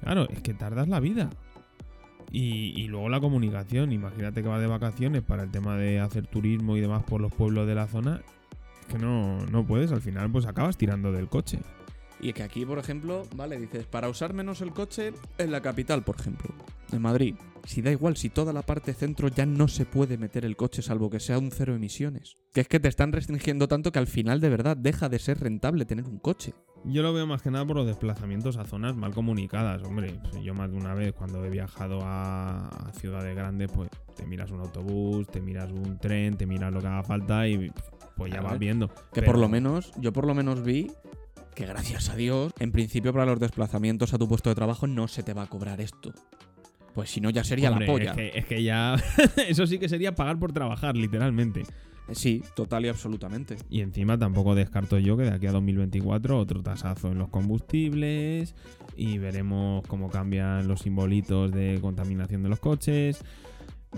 Claro, 0.00 0.26
es 0.30 0.40
que 0.40 0.54
tardas 0.54 0.88
la 0.88 1.00
vida. 1.00 1.30
Y, 2.32 2.86
luego 2.86 3.08
la 3.08 3.20
comunicación. 3.20 3.92
Imagínate 3.92 4.42
que 4.42 4.48
vas 4.48 4.60
de 4.60 4.68
vacaciones 4.68 5.22
para 5.22 5.42
el 5.42 5.50
tema 5.50 5.76
de 5.76 5.98
hacer 5.98 6.26
turismo 6.28 6.76
y 6.76 6.80
demás 6.80 7.02
por 7.02 7.20
los 7.20 7.32
pueblos 7.32 7.66
de 7.66 7.74
la 7.74 7.88
zona. 7.88 8.22
Es 8.80 8.86
que 8.86 8.98
no, 8.98 9.44
no 9.46 9.66
puedes. 9.66 9.90
Al 9.90 10.00
final, 10.00 10.30
pues 10.30 10.46
acabas 10.46 10.76
tirando 10.76 11.12
del 11.12 11.28
coche. 11.28 11.58
Y 12.20 12.32
que 12.32 12.42
aquí, 12.42 12.64
por 12.64 12.78
ejemplo, 12.78 13.24
vale, 13.34 13.58
dices, 13.58 13.84
para 13.86 14.08
usar 14.08 14.32
menos 14.32 14.60
el 14.60 14.72
coche 14.72 15.12
en 15.38 15.50
la 15.50 15.60
capital, 15.60 16.04
por 16.04 16.20
ejemplo, 16.20 16.54
en 16.92 17.02
Madrid. 17.02 17.34
Si 17.64 17.82
da 17.82 17.90
igual, 17.90 18.16
si 18.16 18.30
toda 18.30 18.52
la 18.52 18.62
parte 18.62 18.94
centro 18.94 19.28
ya 19.28 19.46
no 19.46 19.68
se 19.68 19.84
puede 19.84 20.16
meter 20.16 20.44
el 20.44 20.56
coche 20.56 20.82
salvo 20.82 21.10
que 21.10 21.20
sea 21.20 21.38
un 21.38 21.50
cero 21.50 21.74
emisiones. 21.74 22.36
Que 22.52 22.62
es 22.62 22.68
que 22.68 22.80
te 22.80 22.88
están 22.88 23.12
restringiendo 23.12 23.68
tanto 23.68 23.92
que 23.92 23.98
al 23.98 24.06
final 24.06 24.40
de 24.40 24.48
verdad 24.48 24.76
deja 24.76 25.08
de 25.08 25.18
ser 25.18 25.40
rentable 25.40 25.84
tener 25.84 26.06
un 26.06 26.18
coche. 26.18 26.54
Yo 26.84 27.02
lo 27.02 27.12
veo 27.12 27.26
más 27.26 27.42
que 27.42 27.50
nada 27.50 27.66
por 27.66 27.76
los 27.76 27.86
desplazamientos 27.86 28.56
a 28.56 28.64
zonas 28.64 28.96
mal 28.96 29.12
comunicadas. 29.12 29.82
Hombre, 29.82 30.18
yo 30.42 30.54
más 30.54 30.70
de 30.70 30.76
una 30.78 30.94
vez 30.94 31.12
cuando 31.12 31.44
he 31.44 31.50
viajado 31.50 32.00
a, 32.02 32.90
ciudades 32.98 33.36
grandes, 33.36 33.70
pues 33.70 33.90
te 34.16 34.24
miras 34.24 34.50
un 34.50 34.60
autobús, 34.60 35.26
te 35.26 35.40
miras 35.40 35.70
un 35.70 35.98
tren, 35.98 36.36
te 36.36 36.46
miras 36.46 36.72
lo 36.72 36.80
que 36.80 36.86
haga 36.86 37.02
falta 37.02 37.46
y 37.46 37.70
pues 38.16 38.32
ya 38.32 38.40
vas 38.40 38.58
viendo. 38.58 38.88
Que 38.88 39.20
Pero- 39.20 39.26
por 39.26 39.38
lo 39.38 39.48
menos, 39.48 39.92
yo 39.98 40.12
por 40.12 40.26
lo 40.26 40.34
menos 40.34 40.62
vi 40.62 40.90
que 41.54 41.66
gracias 41.66 42.08
a 42.08 42.16
Dios, 42.16 42.52
en 42.58 42.72
principio 42.72 43.12
para 43.12 43.26
los 43.26 43.38
desplazamientos 43.38 44.14
a 44.14 44.18
tu 44.18 44.26
puesto 44.28 44.48
de 44.48 44.54
trabajo 44.54 44.86
no 44.86 45.08
se 45.08 45.22
te 45.22 45.34
va 45.34 45.42
a 45.42 45.46
cobrar 45.46 45.80
esto. 45.80 46.12
Pues 46.94 47.10
si 47.10 47.20
no, 47.20 47.30
ya 47.30 47.44
sería 47.44 47.70
Hombre, 47.70 47.86
la 47.86 47.92
polla. 47.92 48.10
Es 48.10 48.16
que, 48.16 48.38
es 48.38 48.44
que 48.46 48.62
ya. 48.62 48.96
Eso 49.48 49.66
sí 49.66 49.78
que 49.78 49.88
sería 49.88 50.14
pagar 50.14 50.38
por 50.38 50.52
trabajar, 50.52 50.96
literalmente. 50.96 51.62
Sí, 52.12 52.42
total 52.54 52.84
y 52.86 52.88
absolutamente. 52.88 53.56
Y 53.68 53.80
encima 53.80 54.18
tampoco 54.18 54.54
descarto 54.54 54.98
yo 54.98 55.16
que 55.16 55.24
de 55.24 55.30
aquí 55.30 55.46
a 55.46 55.52
2024 55.52 56.38
otro 56.38 56.62
tasazo 56.62 57.12
en 57.12 57.18
los 57.18 57.28
combustibles 57.28 58.54
y 58.96 59.18
veremos 59.18 59.86
cómo 59.86 60.10
cambian 60.10 60.66
los 60.66 60.80
simbolitos 60.80 61.52
de 61.52 61.78
contaminación 61.80 62.42
de 62.42 62.48
los 62.48 62.58
coches. 62.58 63.22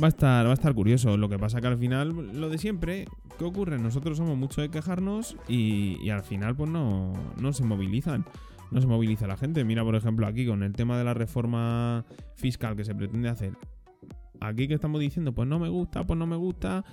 Va 0.03 0.07
a 0.07 0.09
estar, 0.09 0.47
va 0.47 0.51
a 0.51 0.55
estar 0.55 0.75
curioso. 0.75 1.17
Lo 1.17 1.29
que 1.29 1.39
pasa 1.39 1.61
que 1.61 1.67
al 1.67 1.79
final, 1.79 2.39
lo 2.39 2.49
de 2.49 2.59
siempre, 2.59 3.07
¿qué 3.39 3.45
ocurre? 3.45 3.79
Nosotros 3.79 4.19
somos 4.19 4.37
mucho 4.37 4.61
de 4.61 4.71
quejarnos 4.71 5.37
y, 5.49 5.99
y 6.03 6.11
al 6.11 6.23
final 6.23 6.55
pues 6.55 6.71
no, 6.71 7.13
no 7.41 7.53
se 7.53 7.65
movilizan. 7.65 8.25
No 8.73 8.81
se 8.81 8.87
moviliza 8.87 9.27
la 9.27 9.37
gente. 9.37 9.65
Mira, 9.65 9.85
por 9.85 9.95
ejemplo, 9.95 10.27
aquí 10.27 10.47
con 10.47 10.63
el 10.63 10.73
tema 10.73 10.97
de 10.99 11.05
la 11.05 11.15
reforma 11.15 12.05
fiscal 12.35 12.75
que 12.77 12.85
se 12.85 12.95
pretende 12.95 13.29
hacer. 13.29 13.53
Aquí 14.41 14.67
que 14.67 14.75
estamos 14.75 15.01
diciendo, 15.01 15.33
pues 15.33 15.47
no 15.49 15.59
me 15.59 15.69
gusta, 15.69 16.05
pues 16.07 16.19
no 16.19 16.27
me 16.27 16.37
gusta. 16.37 16.85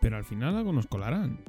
Pero 0.00 0.16
al 0.16 0.24
final 0.24 0.56
algo 0.56 0.72
nos 0.72 0.86
colarán. 0.86 1.40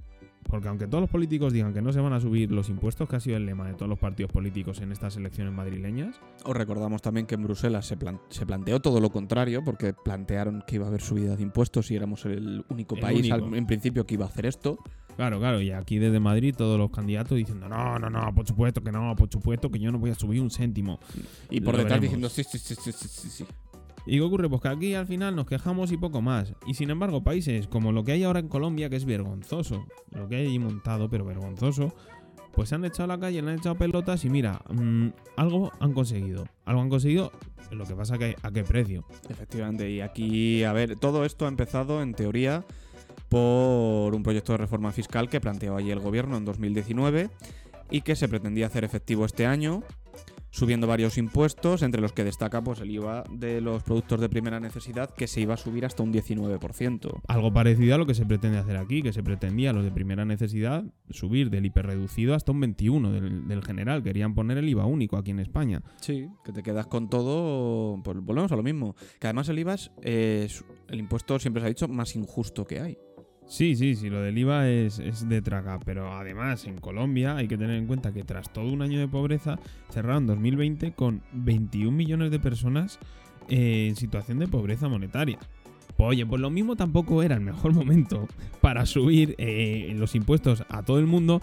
Porque 0.43 0.67
aunque 0.67 0.88
todos 0.88 1.01
los 1.01 1.09
políticos 1.12 1.53
digan 1.53 1.74
que 1.74 1.81
no 1.81 1.91
se 1.93 2.00
van 2.00 2.13
a 2.13 2.19
subir 2.19 2.51
los 2.51 2.69
impuestos, 2.69 3.07
que 3.07 3.15
ha 3.17 3.19
sido 3.19 3.38
el 3.38 3.45
lema 3.45 3.67
de 3.67 3.74
todos 3.75 3.88
los 3.89 4.00
partidos 4.00 4.31
políticos 4.31 4.81
en 4.81 4.91
estas 4.91 5.15
elecciones 5.15 5.53
madrileñas, 5.53 6.19
Os 6.43 6.55
recordamos 6.57 7.03
también 7.03 7.27
que 7.27 7.36
en 7.36 7.43
Bruselas 7.43 7.86
se, 7.86 7.98
plan- 7.98 8.19
se 8.29 8.48
planteó 8.48 8.79
todo 8.79 9.00
lo 9.00 9.12
contrario, 9.12 9.63
porque 9.63 9.93
plantearon 9.93 10.63
que 10.65 10.75
iba 10.77 10.86
a 10.86 10.88
haber 10.88 11.01
subida 11.01 11.36
de 11.36 11.43
impuestos 11.43 11.91
y 11.91 11.95
éramos 11.95 12.25
el 12.25 12.65
único 12.69 12.95
El 12.95 13.01
país 13.01 13.31
al- 13.31 13.53
en 13.53 13.67
principio 13.67 14.05
que 14.07 14.15
iba 14.15 14.25
a 14.25 14.29
hacer 14.29 14.48
esto. 14.48 14.79
Claro, 15.19 15.38
claro, 15.38 15.61
y 15.61 15.71
aquí 15.71 15.99
desde 15.99 16.21
Madrid 16.21 16.55
todos 16.57 16.79
los 16.79 16.91
candidatos 16.91 17.38
diciendo, 17.38 17.67
no, 17.67 17.99
no, 17.99 18.09
no, 18.09 18.33
por 18.33 18.47
supuesto 18.47 18.81
que 18.81 18.89
no, 18.89 19.13
por 19.17 19.29
supuesto 19.29 19.69
que 19.69 19.77
yo 19.77 19.91
no 19.91 19.99
voy 19.99 20.11
a 20.11 20.15
subir 20.15 20.39
un 20.39 20.49
céntimo. 20.49 20.97
Y 21.49 21.59
por 21.59 21.75
detrás 21.75 21.99
diciendo, 21.99 22.29
sí, 22.29 22.41
sí, 22.45 22.57
sí, 22.57 22.73
sí, 22.73 22.93
sí, 22.93 23.29
sí. 23.29 23.45
¿Y 24.05 24.15
qué 24.15 24.21
ocurre? 24.21 24.47
Pues 24.47 24.61
que 24.61 24.69
aquí 24.69 24.93
al 24.93 25.07
final 25.07 25.35
nos 25.35 25.45
quejamos 25.45 25.91
y 25.91 25.97
poco 25.97 26.21
más. 26.21 26.53
Y 26.65 26.75
sin 26.75 26.89
embargo, 26.89 27.21
países 27.21 27.67
como 27.67 27.91
lo 27.91 28.05
que 28.05 28.13
hay 28.13 28.23
ahora 28.23 28.39
en 28.39 28.47
Colombia, 28.47 28.89
que 28.89 28.95
es 28.95 29.03
vergonzoso, 29.03 29.85
lo 30.11 30.29
que 30.29 30.38
hay 30.38 30.47
allí 30.47 30.57
montado, 30.57 31.09
pero 31.09 31.25
vergonzoso, 31.25 31.93
pues 32.53 32.69
se 32.69 32.75
han 32.75 32.85
echado 32.85 33.03
a 33.03 33.17
la 33.17 33.19
calle, 33.19 33.41
le 33.41 33.51
han 33.51 33.57
echado 33.57 33.75
pelotas 33.75 34.23
y 34.23 34.29
mira, 34.29 34.61
mm, 34.69 35.07
algo 35.35 35.73
han 35.81 35.91
conseguido. 35.91 36.47
Algo 36.63 36.81
han 36.81 36.89
conseguido, 36.89 37.33
lo 37.71 37.83
que 37.83 37.93
pasa 37.93 38.17
que 38.17 38.38
a 38.41 38.51
qué 38.51 38.63
precio. 38.63 39.03
Efectivamente, 39.27 39.91
y 39.91 39.99
aquí, 39.99 40.63
a 40.63 40.71
ver, 40.71 40.95
todo 40.95 41.25
esto 41.25 41.43
ha 41.43 41.49
empezado 41.49 42.01
en 42.01 42.13
teoría 42.13 42.63
por 43.29 44.15
un 44.15 44.24
proyecto 44.24 44.53
de 44.53 44.57
reforma 44.57 44.91
fiscal 44.91 45.29
que 45.29 45.39
planteó 45.39 45.77
allí 45.77 45.91
el 45.91 46.00
gobierno 46.00 46.38
en 46.38 46.45
2019 46.45 47.29
y 47.91 48.01
que 48.01 48.15
se 48.15 48.27
pretendía 48.27 48.67
hacer 48.67 48.83
efectivo 48.83 49.25
este 49.25 49.45
año, 49.45 49.83
subiendo 50.51 50.88
varios 50.88 51.17
impuestos, 51.17 51.83
entre 51.83 52.01
los 52.01 52.13
que 52.13 52.24
destaca 52.24 52.63
pues 52.63 52.79
el 52.81 52.91
IVA 52.91 53.24
de 53.31 53.62
los 53.62 53.83
productos 53.83 54.19
de 54.19 54.29
primera 54.29 54.59
necesidad 54.59 55.09
que 55.09 55.27
se 55.27 55.41
iba 55.41 55.53
a 55.53 55.57
subir 55.57 55.86
hasta 55.86 56.03
un 56.03 56.13
19%. 56.13 57.21
Algo 57.27 57.53
parecido 57.53 57.95
a 57.95 57.98
lo 57.98 58.05
que 58.05 58.15
se 58.15 58.25
pretende 58.25 58.57
hacer 58.57 58.77
aquí, 58.77 59.01
que 59.01 59.13
se 59.13 59.24
pretendía 59.24 59.74
los 59.74 59.83
de 59.83 59.91
primera 59.91 60.25
necesidad 60.25 60.83
subir 61.09 61.50
del 61.50 61.65
hiperreducido 61.65 62.33
hasta 62.36 62.51
un 62.51 62.62
21 62.62 63.12
del, 63.12 63.48
del 63.48 63.63
general. 63.63 64.03
Querían 64.03 64.33
poner 64.33 64.57
el 64.57 64.69
IVA 64.69 64.86
único 64.86 65.17
aquí 65.17 65.31
en 65.31 65.39
España. 65.39 65.81
Sí, 66.01 66.27
que 66.43 66.51
te 66.51 66.63
quedas 66.63 66.88
con 66.88 67.09
todo, 67.09 68.01
pues 68.03 68.19
volvemos 68.19 68.51
a 68.51 68.55
lo 68.55 68.63
mismo. 68.63 68.95
Que 69.19 69.27
además 69.27 69.50
el 69.50 69.59
IVA 69.59 69.75
es, 69.75 69.91
es 70.01 70.65
el 70.88 71.00
impuesto, 71.00 71.39
siempre 71.39 71.62
se 71.62 71.67
ha 71.67 71.69
dicho, 71.69 71.88
más 71.88 72.15
injusto 72.15 72.65
que 72.65 72.79
hay. 72.79 72.98
Sí, 73.49 73.75
sí, 73.75 73.95
sí, 73.95 74.11
lo 74.11 74.21
del 74.21 74.37
IVA 74.37 74.69
es, 74.69 74.99
es 74.99 75.27
de 75.27 75.41
traga, 75.41 75.79
pero 75.83 76.13
además 76.13 76.65
en 76.65 76.77
Colombia 76.77 77.35
hay 77.35 77.47
que 77.47 77.57
tener 77.57 77.77
en 77.77 77.87
cuenta 77.87 78.11
que 78.13 78.23
tras 78.23 78.53
todo 78.53 78.71
un 78.71 78.83
año 78.83 78.99
de 78.99 79.07
pobreza 79.07 79.57
cerraron 79.89 80.27
2020 80.27 80.91
con 80.91 81.23
21 81.33 81.91
millones 81.91 82.29
de 82.29 82.39
personas 82.39 82.99
eh, 83.49 83.87
en 83.89 83.95
situación 83.95 84.37
de 84.37 84.47
pobreza 84.47 84.87
monetaria. 84.87 85.39
Oye, 85.97 86.27
pues 86.27 86.39
lo 86.39 86.51
mismo 86.51 86.75
tampoco 86.75 87.23
era 87.23 87.33
el 87.33 87.41
mejor 87.41 87.73
momento 87.73 88.27
para 88.61 88.85
subir 88.85 89.33
eh, 89.39 89.95
los 89.97 90.13
impuestos 90.13 90.63
a 90.69 90.83
todo 90.83 90.99
el 90.99 91.07
mundo. 91.07 91.41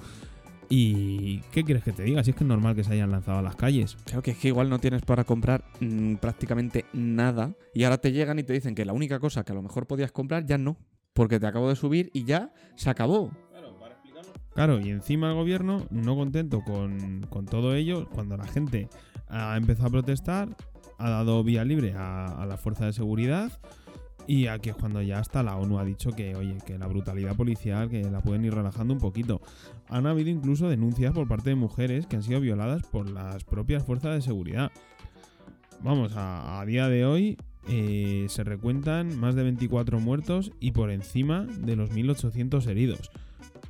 ¿Y 0.68 1.40
qué 1.50 1.64
quieres 1.64 1.82
que 1.82 1.92
te 1.92 2.04
diga? 2.04 2.22
Si 2.22 2.30
es 2.30 2.36
que 2.36 2.44
es 2.44 2.48
normal 2.48 2.76
que 2.76 2.84
se 2.84 2.92
hayan 2.92 3.10
lanzado 3.10 3.38
a 3.38 3.42
las 3.42 3.56
calles. 3.56 3.96
Claro 4.04 4.22
que 4.22 4.30
es 4.30 4.38
que 4.38 4.48
igual 4.48 4.70
no 4.70 4.78
tienes 4.78 5.02
para 5.02 5.24
comprar 5.24 5.64
mm, 5.80 6.14
prácticamente 6.16 6.84
nada 6.92 7.56
y 7.74 7.82
ahora 7.82 7.98
te 7.98 8.12
llegan 8.12 8.38
y 8.38 8.44
te 8.44 8.52
dicen 8.52 8.76
que 8.76 8.84
la 8.84 8.92
única 8.92 9.18
cosa 9.18 9.44
que 9.44 9.50
a 9.50 9.56
lo 9.56 9.62
mejor 9.62 9.88
podías 9.88 10.12
comprar 10.12 10.46
ya 10.46 10.56
no, 10.56 10.76
porque 11.16 11.40
te 11.40 11.46
acabo 11.46 11.68
de 11.68 11.74
subir 11.74 12.10
y 12.12 12.24
ya 12.24 12.52
se 12.76 12.90
acabó. 12.90 13.32
Claro, 14.54 14.80
y 14.80 14.90
encima 14.90 15.30
el 15.30 15.34
gobierno, 15.34 15.86
no 15.90 16.16
contento 16.16 16.62
con, 16.62 17.26
con 17.28 17.44
todo 17.44 17.74
ello, 17.74 18.08
cuando 18.08 18.36
la 18.36 18.46
gente 18.46 18.88
ha 19.28 19.56
empezado 19.56 19.88
a 19.88 19.90
protestar, 19.90 20.56
ha 20.98 21.10
dado 21.10 21.42
vía 21.42 21.64
libre 21.64 21.94
a, 21.94 22.26
a 22.26 22.46
la 22.46 22.56
fuerza 22.56 22.86
de 22.86 22.92
seguridad 22.92 23.52
y 24.26 24.46
aquí 24.46 24.70
es 24.70 24.76
cuando 24.76 25.02
ya 25.02 25.18
hasta 25.18 25.42
la 25.42 25.56
ONU 25.56 25.78
ha 25.78 25.84
dicho 25.84 26.10
que, 26.10 26.34
oye, 26.36 26.58
que 26.66 26.78
la 26.78 26.86
brutalidad 26.86 27.36
policial, 27.36 27.88
que 27.88 28.02
la 28.04 28.20
pueden 28.20 28.44
ir 28.44 28.54
relajando 28.54 28.94
un 28.94 29.00
poquito. 29.00 29.40
Han 29.88 30.06
habido 30.06 30.30
incluso 30.30 30.68
denuncias 30.68 31.12
por 31.12 31.28
parte 31.28 31.50
de 31.50 31.56
mujeres 31.56 32.06
que 32.06 32.16
han 32.16 32.22
sido 32.22 32.40
violadas 32.40 32.82
por 32.82 33.08
las 33.08 33.44
propias 33.44 33.84
fuerzas 33.84 34.14
de 34.14 34.22
seguridad. 34.22 34.72
Vamos, 35.80 36.16
a, 36.16 36.60
a 36.60 36.64
día 36.64 36.88
de 36.88 37.04
hoy 37.04 37.36
eh, 37.68 38.26
se 38.28 38.44
recuentan 38.44 39.18
más 39.18 39.34
de 39.34 39.42
24 39.42 40.00
muertos 40.00 40.52
y 40.60 40.72
por 40.72 40.90
encima 40.90 41.44
de 41.44 41.76
los 41.76 41.90
1.800 41.90 42.66
heridos. 42.68 43.10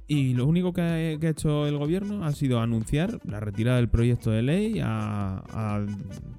Y 0.09 0.35
lo 0.35 0.47
único 0.47 0.73
que 0.73 0.83
ha, 0.83 1.19
que 1.19 1.27
ha 1.27 1.31
hecho 1.31 1.67
el 1.67 1.79
gobierno 1.79 2.25
ha 2.25 2.33
sido 2.33 2.61
anunciar 2.61 3.19
la 3.25 3.41
retirada 3.41 3.79
del 3.79 3.89
proyecto 3.89 4.31
de 4.31 4.43
ley. 4.43 4.81
Ha, 4.83 5.43
ha 5.49 5.85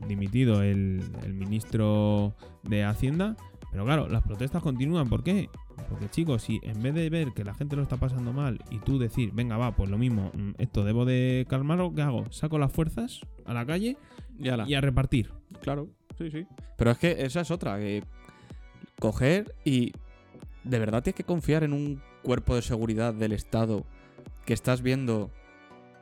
dimitido 0.07 0.63
el, 0.63 1.03
el 1.23 1.33
ministro 1.33 2.35
de 2.63 2.85
Hacienda. 2.85 3.35
Pero 3.71 3.83
claro, 3.83 4.07
las 4.07 4.23
protestas 4.23 4.63
continúan. 4.63 5.09
¿Por 5.09 5.23
qué? 5.23 5.49
Porque 5.89 6.09
chicos, 6.09 6.43
si 6.43 6.59
en 6.63 6.81
vez 6.81 6.93
de 6.93 7.09
ver 7.09 7.33
que 7.33 7.43
la 7.43 7.53
gente 7.53 7.75
lo 7.75 7.83
está 7.83 7.97
pasando 7.97 8.33
mal 8.33 8.59
y 8.71 8.79
tú 8.79 8.97
decir, 8.97 9.31
venga, 9.33 9.57
va, 9.57 9.75
pues 9.75 9.89
lo 9.89 9.97
mismo, 9.97 10.31
mm, 10.33 10.51
esto 10.57 10.83
debo 10.83 11.05
de 11.05 11.45
calmarlo, 11.49 11.93
¿qué 11.93 12.01
hago? 12.01 12.25
Saco 12.31 12.57
las 12.57 12.71
fuerzas 12.71 13.21
a 13.45 13.53
la 13.53 13.65
calle 13.65 13.97
y 14.39 14.73
a 14.73 14.81
repartir. 14.81 15.31
Claro, 15.61 15.89
sí, 16.17 16.29
sí. 16.31 16.45
Pero 16.77 16.91
es 16.91 16.97
que 16.97 17.15
esa 17.25 17.41
es 17.41 17.51
otra, 17.51 17.77
que 17.79 18.03
coger 19.00 19.55
y 19.63 19.91
de 20.63 20.79
verdad 20.79 21.03
tienes 21.03 21.15
que 21.17 21.24
confiar 21.24 21.63
en 21.63 21.74
un 21.74 22.01
cuerpo 22.24 22.55
de 22.55 22.62
seguridad 22.62 23.13
del 23.13 23.31
Estado 23.31 23.86
que 24.45 24.53
estás 24.53 24.81
viendo 24.81 25.29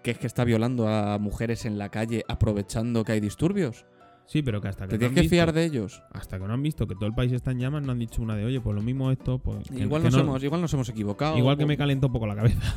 que 0.04 0.12
es 0.12 0.20
que 0.20 0.28
está 0.28 0.44
violando 0.44 0.88
a 0.88 1.18
mujeres 1.18 1.66
en 1.66 1.78
la 1.80 1.90
calle 1.90 2.24
aprovechando 2.28 3.04
que 3.04 3.14
hay 3.14 3.20
disturbios. 3.20 3.86
Sí, 4.28 4.42
pero 4.44 4.62
que 4.62 4.68
hasta 4.68 4.86
que 4.86 4.90
Te 4.90 4.96
no 4.96 5.00
tienes 5.00 5.18
han 5.18 5.24
que 5.24 5.30
fiar 5.30 5.48
visto- 5.48 5.60
de 5.60 5.66
ellos. 5.66 6.04
hasta 6.12 6.40
que 6.40 6.46
no 6.48 6.54
han 6.54 6.62
visto 6.64 6.88
que 6.88 6.96
todo 6.96 7.06
el 7.08 7.14
país 7.14 7.32
está 7.32 7.52
en 7.52 7.60
llamas, 7.60 7.84
no 7.84 7.92
han 7.92 8.00
dicho 8.00 8.22
una 8.22 8.36
de, 8.36 8.46
oye, 8.46 8.60
pues 8.62 8.76
lo 8.76 8.82
mismo 8.82 9.12
esto, 9.12 9.40
pues... 9.40 9.68
que- 9.68 9.80
Igual 9.82 10.02
que 10.04 10.08
nos, 10.10 10.16
no- 10.18 10.22
hemos, 10.22 10.44
igual 10.44 10.62
nos 10.62 10.74
hemos 10.74 10.90
equivocado. 10.90 11.38
Igual 11.38 11.58
que 11.58 11.66
me 11.66 11.76
calentó 11.78 12.08
un 12.08 12.14
poco 12.14 12.26
la 12.28 12.36
cabeza. 12.36 12.60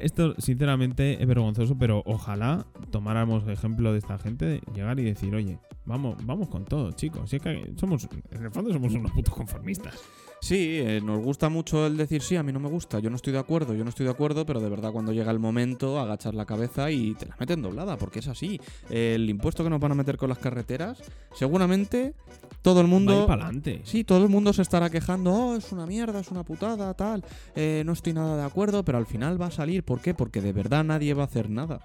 Esto, 0.00 0.34
sinceramente, 0.38 1.22
es 1.22 1.28
vergonzoso, 1.28 1.76
pero 1.78 2.02
ojalá 2.06 2.66
tomáramos 2.90 3.46
ejemplo 3.48 3.92
de 3.92 3.98
esta 3.98 4.18
gente 4.18 4.46
de 4.46 4.60
llegar 4.74 4.98
y 4.98 5.04
decir, 5.04 5.34
oye, 5.34 5.58
vamos, 5.84 6.16
vamos 6.24 6.48
con 6.48 6.64
todo, 6.64 6.92
chicos. 6.92 7.28
Si 7.30 7.36
es 7.36 7.42
que 7.42 7.72
somos, 7.76 8.08
en 8.30 8.44
el 8.44 8.50
fondo 8.50 8.72
somos 8.72 8.92
unos 8.94 9.12
putos 9.12 9.34
conformistas. 9.34 9.94
Sí, 10.42 10.80
eh, 10.80 11.00
nos 11.00 11.22
gusta 11.22 11.48
mucho 11.48 11.86
el 11.86 11.96
decir 11.96 12.20
sí, 12.20 12.34
a 12.34 12.42
mí 12.42 12.52
no 12.52 12.58
me 12.58 12.68
gusta, 12.68 12.98
yo 12.98 13.10
no 13.10 13.16
estoy 13.16 13.32
de 13.32 13.38
acuerdo, 13.38 13.74
yo 13.74 13.84
no 13.84 13.90
estoy 13.90 14.06
de 14.06 14.10
acuerdo, 14.10 14.44
pero 14.44 14.58
de 14.58 14.68
verdad 14.68 14.90
cuando 14.90 15.12
llega 15.12 15.30
el 15.30 15.38
momento 15.38 16.00
agachas 16.00 16.34
la 16.34 16.46
cabeza 16.46 16.90
y 16.90 17.14
te 17.14 17.26
la 17.26 17.36
meten 17.38 17.62
doblada, 17.62 17.96
porque 17.96 18.18
es 18.18 18.26
así. 18.26 18.60
El 18.90 19.30
impuesto 19.30 19.62
que 19.62 19.70
nos 19.70 19.78
van 19.78 19.92
a 19.92 19.94
meter 19.94 20.16
con 20.16 20.28
las 20.28 20.38
carreteras, 20.38 20.98
seguramente 21.32 22.14
todo 22.60 22.80
el 22.80 22.88
mundo... 22.88 23.24
para 23.28 23.44
adelante. 23.44 23.82
Sí, 23.84 24.02
todo 24.02 24.24
el 24.24 24.28
mundo 24.28 24.52
se 24.52 24.62
estará 24.62 24.90
quejando, 24.90 25.32
oh, 25.32 25.54
es 25.54 25.70
una 25.70 25.86
mierda, 25.86 26.18
es 26.18 26.32
una 26.32 26.42
putada, 26.42 26.92
tal, 26.94 27.24
eh, 27.54 27.84
no 27.86 27.92
estoy 27.92 28.12
nada 28.12 28.36
de 28.36 28.44
acuerdo, 28.44 28.84
pero 28.84 28.98
al 28.98 29.06
final 29.06 29.40
va 29.40 29.46
a 29.46 29.52
salir, 29.52 29.84
¿por 29.84 30.00
qué? 30.00 30.12
Porque 30.12 30.40
de 30.40 30.52
verdad 30.52 30.82
nadie 30.82 31.14
va 31.14 31.22
a 31.22 31.26
hacer 31.26 31.50
nada. 31.50 31.84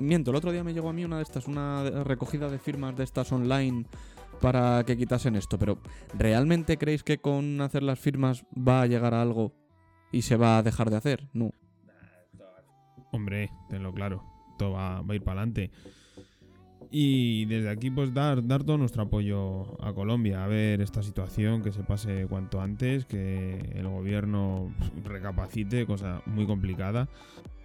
Miento, 0.00 0.30
el 0.30 0.36
otro 0.36 0.52
día 0.52 0.64
me 0.64 0.74
llegó 0.74 0.88
a 0.88 0.92
mí 0.92 1.04
una 1.04 1.16
de 1.16 1.22
estas, 1.22 1.46
una 1.46 1.82
recogida 2.04 2.48
de 2.48 2.58
firmas 2.58 2.96
de 2.96 3.04
estas 3.04 3.32
online 3.32 3.86
para 4.40 4.84
que 4.84 4.96
quitasen 4.96 5.36
esto, 5.36 5.58
pero 5.58 5.78
¿realmente 6.14 6.76
creéis 6.76 7.04
que 7.04 7.18
con 7.18 7.60
hacer 7.60 7.82
las 7.82 7.98
firmas 7.98 8.44
va 8.56 8.82
a 8.82 8.86
llegar 8.86 9.14
a 9.14 9.22
algo 9.22 9.52
y 10.10 10.22
se 10.22 10.36
va 10.36 10.58
a 10.58 10.62
dejar 10.62 10.90
de 10.90 10.96
hacer? 10.96 11.28
No. 11.32 11.52
Hombre, 13.12 13.50
tenlo 13.68 13.92
claro, 13.92 14.24
todo 14.58 14.72
va, 14.72 14.98
a 14.98 15.14
ir 15.14 15.22
para 15.22 15.40
adelante. 15.40 15.70
Y 16.90 17.46
desde 17.46 17.70
aquí, 17.70 17.90
pues 17.90 18.12
dar, 18.12 18.46
dar 18.46 18.64
todo 18.64 18.76
nuestro 18.76 19.04
apoyo 19.04 19.82
a 19.82 19.94
Colombia, 19.94 20.44
a 20.44 20.46
ver 20.46 20.80
esta 20.82 21.02
situación, 21.02 21.62
que 21.62 21.72
se 21.72 21.82
pase 21.84 22.26
cuanto 22.28 22.60
antes, 22.60 23.06
que 23.06 23.54
el 23.74 23.88
gobierno 23.88 24.74
recapacite, 25.04 25.86
cosa 25.86 26.20
muy 26.26 26.46
complicada. 26.46 27.08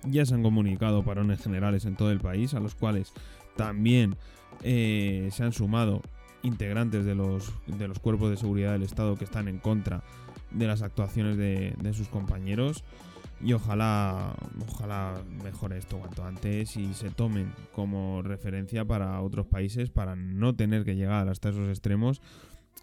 Ya 0.04 0.26
se 0.26 0.36
han 0.36 0.44
comunicado 0.44 1.04
parones 1.04 1.42
generales 1.42 1.86
en 1.86 1.96
todo 1.96 2.12
el 2.12 2.20
país, 2.20 2.54
a 2.54 2.60
los 2.60 2.76
cuales 2.76 3.14
también 3.56 4.16
eh, 4.64 5.30
se 5.32 5.44
han 5.44 5.54
sumado 5.54 6.02
integrantes 6.44 7.06
de 7.06 7.16
los, 7.16 7.54
de 7.66 7.88
los 7.88 8.00
cuerpos 8.00 8.30
de 8.30 8.38
seguridad 8.38 8.74
del 8.74 8.84
Estado 8.84 9.16
que 9.16 9.26
están 9.26 9.48
en 9.48 9.58
contra 9.60 10.04
de 10.52 10.68
las 10.68 10.82
actuaciones 10.82 11.38
de, 11.38 11.76
de 11.82 11.94
sus 11.94 12.08
compañeros. 12.08 12.84
Y 13.40 13.54
ojalá, 13.54 14.36
ojalá 14.68 15.22
mejore 15.44 15.78
esto 15.78 16.00
cuanto 16.00 16.26
antes 16.26 16.76
y 16.76 16.94
se 16.96 17.12
tomen 17.12 17.54
como 17.72 18.24
referencia 18.24 18.84
para 18.84 19.22
otros 19.22 19.46
países 19.46 19.92
para 19.92 20.16
no 20.16 20.56
tener 20.56 20.84
que 20.84 20.96
llegar 20.96 21.30
hasta 21.30 21.50
esos 21.50 21.70
extremos 21.70 22.20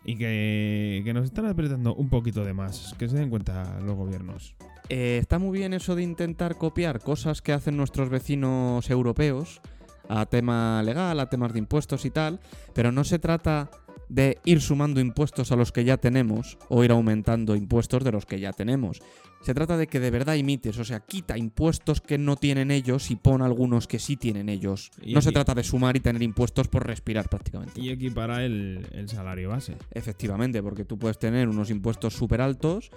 y 0.05 0.17
que, 0.17 1.03
que 1.05 1.13
nos 1.13 1.25
están 1.25 1.47
apretando 1.47 1.95
un 1.95 2.09
poquito 2.09 2.45
de 2.45 2.55
más, 2.55 2.95
que 2.99 3.09
se 3.09 3.17
den 3.17 3.31
cuenta 3.31 3.81
los 3.81 3.97
gobiernos. 3.97 4.55
Eh, 4.89 5.19
está 5.21 5.39
muy 5.39 5.59
bien 5.59 5.73
eso 5.73 5.95
de 5.95 6.03
intentar 6.03 6.57
copiar 6.57 7.01
cosas 7.01 7.41
que 7.41 7.53
hacen 7.53 7.77
nuestros 7.77 8.11
vecinos 8.11 8.91
europeos 8.91 9.61
a 10.09 10.27
tema 10.27 10.83
legal, 10.83 11.19
a 11.21 11.31
temas 11.31 11.53
de 11.53 11.61
impuestos 11.61 12.05
y 12.05 12.11
tal, 12.11 12.41
pero 12.75 12.93
no 12.93 13.05
se 13.05 13.19
trata 13.19 13.71
de 14.09 14.39
ir 14.45 14.61
sumando 14.61 15.01
impuestos 15.01 15.51
a 15.51 15.57
los 15.57 15.73
que 15.73 15.85
ya 15.85 15.97
tenemos 15.97 16.59
o 16.69 16.85
ir 16.85 16.91
aumentando 16.91 17.57
impuestos 17.57 18.05
de 18.05 18.13
los 18.13 18.27
que 18.27 18.39
ya 18.39 18.53
tenemos. 18.53 19.01
Se 19.43 19.55
trata 19.55 19.77
de 19.77 19.87
que 19.87 20.01
de 20.01 20.11
verdad 20.11 20.35
imites, 20.35 20.79
o 20.79 20.85
sea, 20.85 21.01
quita 21.01 21.37
impuestos 21.37 22.01
que 22.01 22.17
no 22.17 22.37
tienen 22.37 22.71
ellos 22.71 23.11
y 23.11 23.17
pon 23.17 23.43
algunos 23.43 23.87
que 23.87 23.99
sí 23.99 24.17
tienen 24.17 24.49
ellos. 24.49 24.91
Y 25.03 25.15
no 25.15 25.21
se 25.21 25.33
trata 25.33 25.55
de 25.55 25.65
sumar 25.65 25.97
y 25.97 26.01
tener 26.01 26.23
impuestos 26.23 26.69
por 26.69 26.87
respirar 26.87 27.29
prácticamente. 27.29 27.81
Y 27.81 27.91
equipara 27.91 28.45
el, 28.45 28.87
el 28.93 29.09
salario 29.09 29.51
base. 29.51 29.77
Efectivamente, 29.91 30.63
porque 30.63 30.85
tú 30.85 30.99
puedes 30.99 31.19
tener 31.19 31.49
unos 31.49 31.71
impuestos 31.71 32.15
súper 32.15 32.41
altos, 32.41 32.91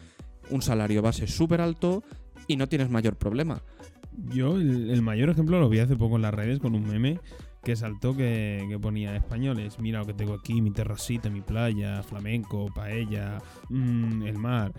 un 0.49 0.61
salario 0.61 1.01
base 1.01 1.27
súper 1.27 1.61
alto 1.61 2.03
y 2.47 2.57
no 2.57 2.67
tienes 2.67 2.89
mayor 2.89 3.15
problema. 3.15 3.61
Yo 4.33 4.57
el, 4.57 5.01
mayor 5.01 5.29
ejemplo 5.29 5.59
lo 5.59 5.69
vi 5.69 5.79
hace 5.79 5.95
poco 5.95 6.15
en 6.15 6.23
las 6.23 6.33
redes 6.33 6.59
con 6.59 6.73
un 6.73 6.87
meme 6.87 7.19
que 7.63 7.75
saltó 7.75 8.15
que, 8.15 8.77
ponía 8.81 9.15
españoles, 9.15 9.77
mira 9.79 9.99
lo 9.99 10.05
que 10.05 10.13
tengo 10.13 10.33
aquí, 10.33 10.61
mi 10.61 10.71
terracita, 10.71 11.29
mi 11.29 11.41
playa, 11.41 12.01
flamenco, 12.01 12.67
paella, 12.73 13.39
mm, 13.69 14.23
el 14.23 14.37
mar. 14.37 14.73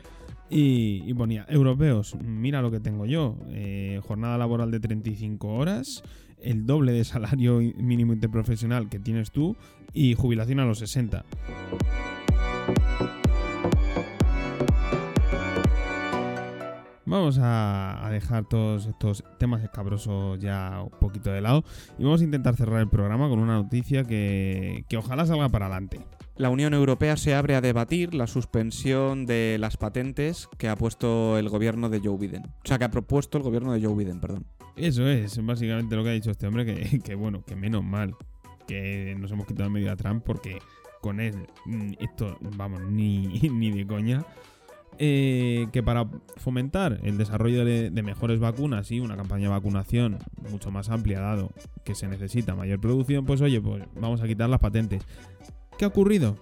Y, 0.50 1.12
ponía, 1.12 1.44
europeos, 1.48 2.16
mira 2.16 2.62
lo 2.62 2.70
que 2.70 2.80
tengo 2.80 3.04
yo, 3.04 3.36
eh, 3.50 4.00
jornada 4.06 4.38
laboral 4.38 4.70
de 4.70 4.80
35 4.80 5.48
horas, 5.48 6.02
el 6.40 6.64
doble 6.64 6.92
de 6.92 7.04
salario 7.04 7.58
mínimo 7.58 8.14
interprofesional 8.14 8.88
que 8.88 8.98
tienes 8.98 9.30
tú 9.30 9.56
y 9.92 10.14
jubilación 10.14 10.60
a 10.60 10.64
los 10.64 10.78
60. 10.78 11.24
Vamos 17.08 17.38
a, 17.38 18.06
a 18.06 18.10
dejar 18.10 18.44
todos 18.44 18.86
estos 18.86 19.24
temas 19.38 19.62
escabrosos 19.62 20.38
ya 20.38 20.82
un 20.82 20.90
poquito 20.98 21.30
de 21.30 21.40
lado 21.40 21.64
y 21.98 22.04
vamos 22.04 22.20
a 22.20 22.24
intentar 22.24 22.54
cerrar 22.54 22.80
el 22.80 22.88
programa 22.88 23.30
con 23.30 23.38
una 23.38 23.54
noticia 23.54 24.04
que, 24.04 24.84
que 24.90 24.98
ojalá 24.98 25.24
salga 25.24 25.48
para 25.48 25.66
adelante. 25.66 26.00
La 26.36 26.50
Unión 26.50 26.74
Europea 26.74 27.16
se 27.16 27.34
abre 27.34 27.56
a 27.56 27.62
debatir 27.62 28.14
la 28.14 28.26
suspensión 28.26 29.24
de 29.24 29.56
las 29.58 29.78
patentes 29.78 30.48
que 30.58 30.68
ha 30.68 30.76
puesto 30.76 31.38
el 31.38 31.48
gobierno 31.48 31.88
de 31.88 32.00
Joe 32.00 32.18
Biden. 32.18 32.42
O 32.46 32.66
sea, 32.66 32.78
que 32.78 32.84
ha 32.84 32.90
propuesto 32.90 33.38
el 33.38 33.44
gobierno 33.44 33.72
de 33.72 33.82
Joe 33.82 33.94
Biden, 33.96 34.20
perdón. 34.20 34.46
Eso 34.76 35.08
es 35.08 35.44
básicamente 35.44 35.96
lo 35.96 36.04
que 36.04 36.10
ha 36.10 36.12
dicho 36.12 36.30
este 36.30 36.46
hombre, 36.46 36.66
que, 36.66 37.00
que 37.04 37.14
bueno, 37.14 37.42
que 37.42 37.56
menos 37.56 37.82
mal 37.82 38.14
que 38.66 39.16
nos 39.18 39.32
hemos 39.32 39.46
quitado 39.46 39.68
en 39.68 39.72
medio 39.72 39.90
a 39.90 39.96
Trump 39.96 40.22
porque 40.24 40.58
con 41.00 41.20
él 41.20 41.46
mm, 41.64 41.94
esto, 42.00 42.36
vamos, 42.56 42.82
ni, 42.82 43.26
ni 43.52 43.70
de 43.70 43.86
coña. 43.86 44.24
Eh, 45.00 45.68
que 45.72 45.80
para 45.80 46.08
fomentar 46.38 46.98
el 47.04 47.18
desarrollo 47.18 47.64
de, 47.64 47.90
mejores 48.02 48.40
vacunas 48.40 48.90
y 48.90 48.98
una 48.98 49.16
campaña 49.16 49.44
de 49.44 49.50
vacunación 49.50 50.18
mucho 50.50 50.72
más 50.72 50.88
amplia, 50.88 51.20
dado 51.20 51.50
que 51.84 51.94
se 51.94 52.08
necesita 52.08 52.56
mayor 52.56 52.80
producción, 52.80 53.24
pues 53.24 53.40
oye, 53.40 53.60
pues 53.60 53.84
vamos 53.94 54.20
a 54.20 54.26
quitar 54.26 54.48
las 54.48 54.58
patentes. 54.58 55.04
¿Qué 55.78 55.84
ha 55.84 55.88
ocurrido? 55.88 56.36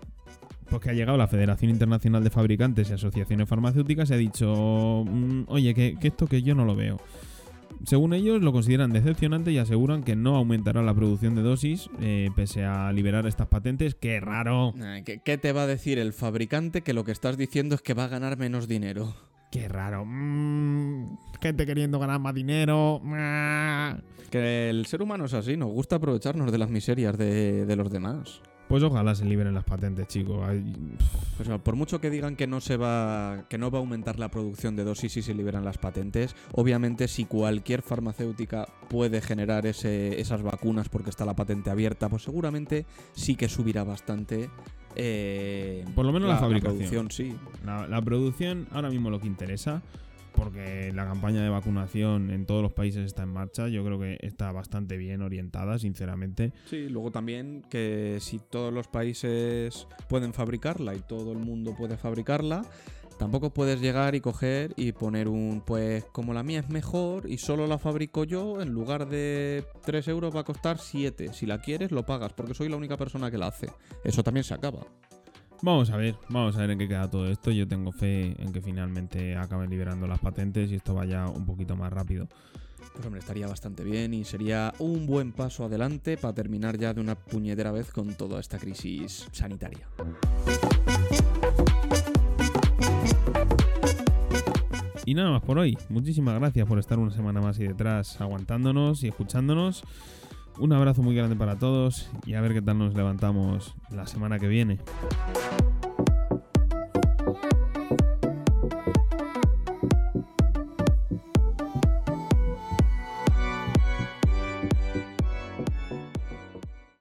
Pues 0.71 0.81
que 0.81 0.89
ha 0.89 0.95
llegado 0.95 1.19
la 1.19 1.29
Federación 1.29 1.71
Internacional 1.71 2.25
de 2.25 2.31
Fabricantes 2.31 2.89
y 2.89 2.95
Asociaciones 2.95 3.47
Farmacéuticas 3.47 4.09
y 4.11 4.15
ha 4.15 4.17
dicho, 4.17 5.05
mm, 5.07 5.43
oye, 5.49 5.75
que 5.75 5.97
esto 6.01 6.27
que 6.27 6.43
yo 6.43 6.55
no 6.55 6.65
lo 6.65 6.75
veo. 6.75 6.97
Según 7.87 8.15
ellos, 8.15 8.43
lo 8.43 8.51
consideran 8.51 8.93
decepcionante 8.93 9.53
y 9.53 9.59
aseguran 9.59 10.03
que 10.03 10.17
no 10.17 10.35
aumentará 10.35 10.83
la 10.83 10.93
producción 10.93 11.37
de 11.37 11.43
dosis 11.43 11.89
eh, 12.01 12.31
pese 12.35 12.65
a 12.65 12.91
liberar 12.91 13.29
estas 13.29 13.47
patentes. 13.47 13.95
¡Qué 13.95 14.19
raro! 14.19 14.75
¿Qué, 15.05 15.21
qué 15.25 15.39
te 15.39 15.53
va 15.53 15.63
a 15.63 15.67
decir 15.69 16.01
el 16.01 16.13
fabricante 16.13 16.81
que 16.81 16.93
lo 16.93 17.05
que 17.05 17.13
estás 17.13 17.37
diciendo 17.39 17.77
es 17.77 17.83
que 17.83 17.95
va 17.95 18.07
a 18.07 18.09
ganar 18.09 18.39
menos 18.39 18.67
dinero? 18.67 19.15
¡Qué 19.53 19.69
raro! 19.69 20.05
Mm, 20.05 21.17
gente 21.41 21.65
queriendo 21.65 22.01
ganar 22.01 22.19
más 22.19 22.35
dinero. 22.35 23.01
Ah. 23.05 23.99
Que 24.33 24.69
el 24.69 24.87
ser 24.87 25.01
humano 25.01 25.27
es 25.27 25.35
así, 25.35 25.57
nos 25.57 25.71
gusta 25.71 25.95
aprovecharnos 25.95 26.51
de 26.51 26.59
las 26.59 26.71
miserias 26.71 27.17
de, 27.17 27.67
de 27.67 27.77
los 27.77 27.89
demás. 27.89 28.43
Pues 28.69 28.83
ojalá 28.83 29.15
se 29.15 29.25
liberen 29.25 29.55
las 29.55 29.63
patentes, 29.63 30.09
chicos. 30.09 30.45
Sea, 31.45 31.59
por 31.59 31.77
mucho 31.77 32.01
que 32.01 32.11
digan 32.11 32.35
que 32.35 32.49
no 32.49 32.61
se 32.61 32.77
va, 32.77 33.45
que 33.49 33.59
no 33.59 33.71
va 33.71 33.79
a 33.79 33.81
aumentar 33.81 34.19
la 34.19 34.29
producción 34.29 34.75
de 34.75 34.83
dosis 34.83 35.13
si 35.13 35.23
se 35.23 35.35
liberan 35.35 35.65
las 35.65 35.79
patentes, 35.79 36.35
obviamente 36.53 37.07
si 37.07 37.27
cualquier 37.27 37.83
farmacéutica 37.83 38.67
puede 38.89 39.21
generar 39.21 39.67
ese- 39.67 40.21
esas 40.21 40.43
vacunas 40.43 40.89
porque 40.89 41.11
está 41.11 41.25
la 41.25 41.37
patente 41.37 41.71
abierta, 41.71 42.09
pues 42.09 42.23
seguramente 42.25 42.87
sí 43.13 43.37
que 43.37 43.49
subirá 43.49 43.85
bastante. 43.85 44.51
eh, 44.97 45.85
Por 45.95 46.07
lo 46.07 46.13
menos 46.13 46.29
la 46.29 46.39
fabricación. 46.39 46.77
producción, 46.79 47.11
sí. 47.11 47.37
La, 47.67 47.87
la 47.87 48.01
producción, 48.03 48.67
ahora 48.73 48.89
mismo 48.89 49.11
lo 49.11 49.21
que 49.21 49.27
interesa, 49.27 49.83
porque 50.37 50.93
la 50.95 51.07
campaña 51.07 51.43
de 51.43 51.49
vacunación 51.49 52.31
en 52.31 52.47
todos 52.47 52.63
los 52.63 52.73
países 52.73 53.05
está 53.07 53.23
en 53.25 53.31
marcha, 53.31 53.69
yo 53.69 53.85
creo 53.85 53.99
que 53.99 54.19
está 54.21 54.53
bastante 54.53 54.97
bien 54.97 55.23
orientada, 55.23 55.79
sinceramente. 55.79 56.53
Sí, 56.67 56.89
luego 56.89 57.11
también 57.11 57.63
que 57.69 58.19
si 58.21 58.39
todos 58.39 58.73
los 58.73 58.89
países 58.89 59.89
pueden 60.09 60.33
fabricarla 60.33 60.95
y 60.95 61.01
todo 61.01 61.33
el 61.33 61.39
mundo 61.39 61.75
puede 61.77 61.97
fabricarla, 61.97 62.63
tampoco 63.19 63.51
puedes 63.51 63.81
llegar 63.81 64.15
y 64.15 64.21
coger 64.21 64.75
y 64.77 64.93
poner 64.93 65.29
un, 65.29 65.63
pues 65.65 66.05
como 66.13 66.35
la 66.35 66.43
mía 66.43 66.61
es 66.61 66.69
mejor 66.69 67.29
y 67.29 67.39
solo 67.39 67.67
la 67.67 67.79
fabrico 67.79 68.25
yo, 68.25 68.61
en 68.61 68.71
lugar 68.71 69.09
de 69.09 69.65
3 69.85 70.09
euros 70.09 70.35
va 70.35 70.41
a 70.41 70.45
costar 70.45 70.79
7. 70.79 71.33
Si 71.33 71.47
la 71.47 71.61
quieres, 71.61 71.93
lo 71.93 72.05
pagas, 72.05 72.33
porque 72.33 72.55
soy 72.55 72.69
la 72.69 72.77
única 72.77 72.97
persona 72.97 73.31
que 73.31 73.39
la 73.39 73.49
hace. 73.49 73.71
Eso 74.05 74.23
también 74.23 74.45
se 74.45 74.55
acaba. 74.55 74.81
Vamos 75.63 75.91
a 75.91 75.97
ver, 75.97 76.17
vamos 76.29 76.57
a 76.57 76.61
ver 76.61 76.71
en 76.71 76.79
qué 76.79 76.89
queda 76.89 77.11
todo 77.11 77.29
esto. 77.29 77.51
Yo 77.51 77.67
tengo 77.67 77.91
fe 77.93 78.35
en 78.41 78.53
que 78.53 78.61
finalmente 78.61 79.37
acaben 79.37 79.71
liberando 79.71 80.07
las 80.07 80.21
patentes 80.21 80.71
y 80.71 80.77
esto 80.77 80.95
vaya 80.95 81.27
un 81.27 81.47
poquito 81.47 81.77
más 81.77 81.93
rápido. 81.93 82.29
Pues 82.93 83.05
hombre, 83.05 83.21
estaría 83.21 83.47
bastante 83.47 83.83
bien 83.83 84.15
y 84.15 84.25
sería 84.25 84.73
un 84.79 85.07
buen 85.07 85.33
paso 85.33 85.65
adelante 85.65 86.17
para 86.17 86.35
terminar 86.35 86.79
ya 86.79 86.95
de 86.95 87.01
una 87.01 87.15
puñetera 87.15 87.73
vez 87.73 87.91
con 87.91 88.15
toda 88.15 88.39
esta 88.41 88.59
crisis 88.59 89.29
sanitaria. 89.33 89.89
Y 95.05 95.15
nada 95.15 95.31
más 95.31 95.43
por 95.43 95.59
hoy. 95.59 95.79
Muchísimas 95.89 96.35
gracias 96.39 96.67
por 96.67 96.79
estar 96.79 96.99
una 96.99 97.13
semana 97.13 97.41
más 97.41 97.59
ahí 97.59 97.69
detrás, 97.69 98.21
aguantándonos 98.21 99.05
y 99.05 99.09
escuchándonos. 99.09 99.85
Un 100.59 100.73
abrazo 100.73 101.03
muy 101.03 101.15
grande 101.15 101.37
para 101.37 101.59
todos 101.59 102.09
y 102.25 102.35
a 102.35 102.41
ver 102.41 102.55
qué 102.55 102.63
tal 102.63 102.79
nos 102.79 102.95
levantamos 102.95 103.75
la 103.91 104.07
semana 104.07 104.39
que 104.39 104.49
viene. 104.49 104.79